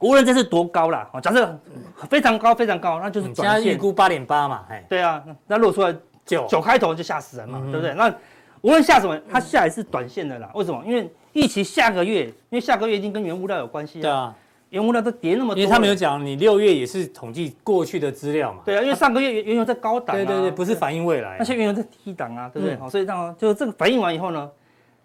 [0.00, 1.60] 无论这是多高啦，假设
[2.08, 3.34] 非常高非常高，那就是。
[3.34, 5.92] 现在预估八点八嘛，哎，对啊，那如果出来
[6.24, 7.92] 九九开头就吓死人嘛，对不对？
[7.94, 8.14] 那
[8.62, 10.50] 无论下什么，它下来是短线的啦。
[10.54, 10.82] 为什么？
[10.84, 14.02] 因为预期下个月，因为下个月已经跟原物料有关系啊。
[14.02, 14.34] 对啊，
[14.70, 15.60] 原物料都跌那么多。
[15.60, 18.62] 因为他们有讲，你六月也是统计过去的资料嘛。
[18.64, 20.16] 对啊，因为上个月原油在高档。
[20.16, 21.36] 对对对，不是反映未来。
[21.38, 22.76] 那些原油在低档啊，对不对？
[22.76, 24.50] 好，所以这样就这个反映完以后呢，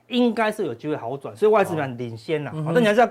[0.08, 2.51] 应该是有机会好转，所以外资盘领先啦。
[2.51, 3.10] 好，那你还是要。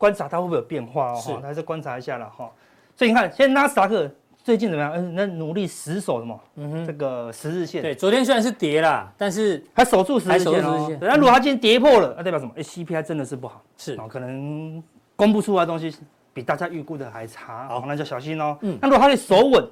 [0.00, 2.50] 观察它会不会有变化哦，还是观察一下了哈。
[2.96, 4.10] 所以你看，现在纳斯达克
[4.42, 4.92] 最近怎么样？
[4.94, 6.40] 嗯，那努力死守什么？
[6.56, 7.82] 嗯哼，这个十日线。
[7.82, 10.90] 对，昨天虽然是跌了，但是还守住十日线哦。
[11.00, 12.52] 那如果它今天跌破了，那代表什么？
[12.56, 14.82] 哎，CPI 真的是不好，是可能
[15.14, 15.94] 公布出来的东西
[16.32, 18.56] 比大家预估的还差，好，那就小心哦。
[18.62, 19.68] 嗯，那如果它可以守稳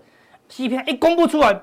[0.51, 1.59] ，CPI 一公布出来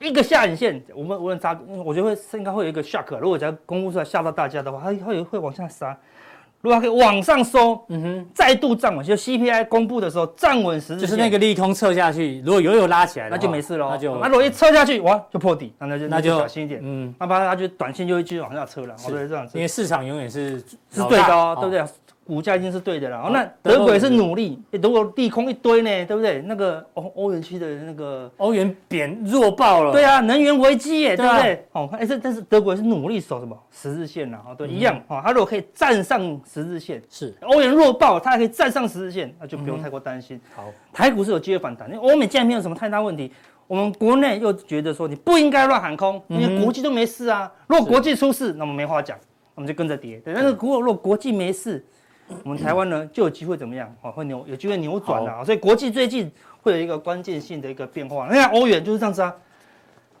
[0.00, 3.18] 一个下影线，我们无论扎，我觉得会应该会有一个 shock。
[3.18, 5.96] 如果只要公布出来吓到大家的话，它会会往下杀。
[6.60, 13.88] 如果可以往上收，嗯哼，再度站稳，就 CPI 公布的时候站稳十日，就是那个利空撤下去，如果有有拉起来，那就没事喽。
[13.90, 18.96] 那就那如果一撤下去，哇，就破底，那就那就小心一点，嗯，那不然它就短线就会继续往下撤了。
[18.98, 20.58] 是这样子，因为市场永远是
[20.90, 21.84] 是对的哦，对不对？
[22.28, 24.18] 股价一定是对的啦，那德国也是。
[24.18, 26.42] 努力，德国利空一堆呢，对不对？
[26.42, 31.64] 那个欧欧元区的那个欧元贬弱爆了，对啊，能源危机耶，对不对？
[31.72, 33.56] 哦，哎，这但是德国也是努力守什么？
[33.70, 37.32] 十日线了，哦，对，一样哦，它如果可以站上十日线，是。
[37.42, 40.40] 欧元弱爆，它还可以站上十日线，那就不用太过担心。
[40.56, 43.30] 好，台股是有机会反弹，因为欧美既然没有什么太大问题，
[43.68, 47.52] 我们国内又觉得说你不应该乱喊空，因为国际都没事啊。
[47.68, 49.16] 如果国际出事，那我们没话讲，
[49.54, 50.16] 我们就跟着跌。
[50.24, 51.84] 对，但是如果如果国际没事，
[52.44, 53.92] 我们台湾呢就有机会怎么样？
[54.02, 55.44] 哦，会扭，有机会扭转的啊！
[55.44, 56.30] 所以国际最近
[56.62, 58.26] 会有一个关键性的一个变化。
[58.28, 59.34] 你看欧元就是这样子啊，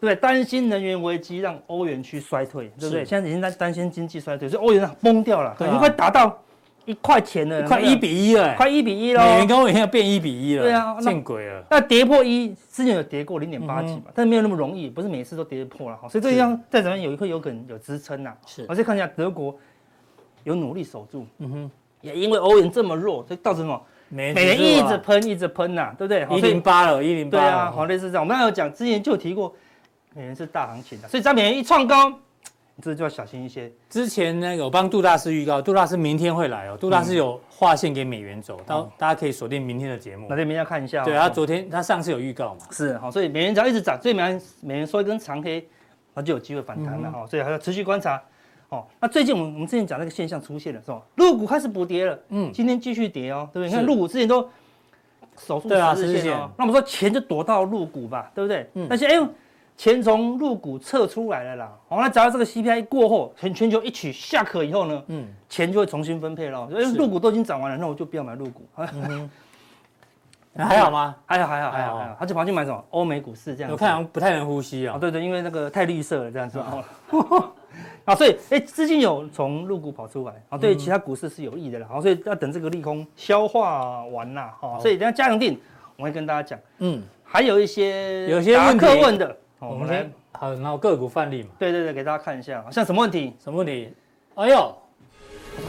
[0.00, 0.16] 不对？
[0.16, 3.04] 担心能源危机让欧元区衰退，对不对？
[3.04, 6.42] 现在已经在担心经济衰退，所以欧元崩掉了，已经快达到
[6.86, 9.22] 一块钱了，快一比一了，快一比一了。
[9.22, 11.62] 美元跟欧元要变一比一了，对啊，见鬼了！
[11.70, 15.98] 那跌破一，之前有跌过零点八几嘛，但是没有那么容易，不是每次都跌破了。
[16.08, 18.32] 所以这样再怎么样有一会有可能有支撑呐。
[18.46, 19.54] 是，而且看一下德国
[20.44, 21.70] 有努力守住，嗯哼。
[22.00, 23.80] 也因为欧元这么弱，所以导致什么？
[24.10, 26.26] 美元一直喷，一直喷呐，对不对？
[26.38, 27.38] 一零八了，一零八。
[27.38, 28.22] 对啊，好类似这样。
[28.22, 29.54] 我们刚才有讲，之前就提过，
[30.14, 33.70] 美元是大行情的，所以当美元一创高，你这就要小心一些。
[33.90, 36.76] 之前那个我帮杜大师预告，杜大师明天会来哦。
[36.80, 40.26] 杜大师有划线给美元走，到大家可以锁定明天的节目。
[40.30, 41.04] 那天明天要看一下。
[41.04, 42.60] 对，他昨天他上次有预告嘛？
[42.70, 45.68] 是好，所以美元只要一直涨，所以美元美元收一根长黑，
[46.14, 47.26] 那就有机会反弹了哈。
[47.26, 48.22] 所以还要持续观察。
[48.70, 51.00] 哦，那最近我们我们之前讲那个现象出现了是吧？
[51.14, 53.68] 入股开始补跌了，嗯，今天继续跌哦，对不对？
[53.68, 54.46] 你看入股之前都
[55.38, 58.68] 守住十日线哦，那我们说钱就躲到入股吧，对不对？
[58.74, 59.26] 嗯，但是哎呦，
[59.76, 61.72] 钱从入股撤出来了啦。
[61.88, 66.68] 好，那只要这个 CPI 过后，全全球一起下课以后呢，嗯，钱就会重新分配了。
[66.70, 68.66] 因为入股都已经涨完了，那我就不要买入股。
[68.76, 69.30] 嗯，
[70.58, 71.16] 还好吗？
[71.24, 73.72] 还好还好还好还好，他就跑去买什么欧美股市这样。
[73.72, 74.98] 我看好像不太能呼吸啊。
[74.98, 76.60] 对对，因为那个太绿色了这样子。
[78.08, 81.86] 啊，所以哎，资金有从入股跑出来，啊，对其他股市是有益的啦。
[81.90, 84.78] 好，所以要等这个利空消化完啦，哈。
[84.80, 85.60] 所以等下加强定，
[85.96, 91.50] 我会跟大家讲，嗯，还有一些有些问题问的，我们来好，然后个股范例嘛。
[91.58, 93.36] 对对对，给大家看一下，像什么问题？
[93.44, 93.92] 什么问题？
[94.36, 94.74] 哎呦，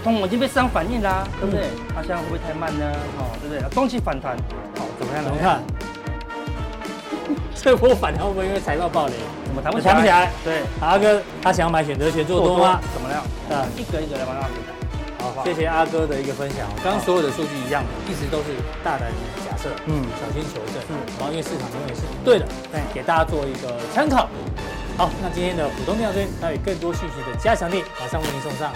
[0.02, 1.68] 通已经被市场反应啦，对不对？
[1.94, 2.90] 它现在会不会太慢呢？
[3.18, 3.70] 哦，对不对？
[3.76, 4.38] 中期反弹，
[4.78, 5.24] 好，怎么样？
[5.26, 5.62] 怎么看？
[7.54, 9.14] 这波反弹会不会因为财报爆雷？
[9.50, 10.32] 怎么谈不起来？
[10.46, 12.80] 对，阿哥他想要买选择权做多吗？
[12.94, 13.20] 怎么样？
[13.50, 14.48] 啊，一个一个来帮他。
[15.18, 16.70] 好，谢谢阿哥的一个分享。
[16.84, 19.10] 刚刚所有的数据一样，一直都是大胆
[19.44, 20.80] 假设，嗯，小心求证。
[20.90, 24.30] 嗯，然后因为市场永远是对的，对，给大家做一个参考。
[24.96, 28.72] 好，那今天的普通錠这边还有更多讯息的加强力，马上为您送上。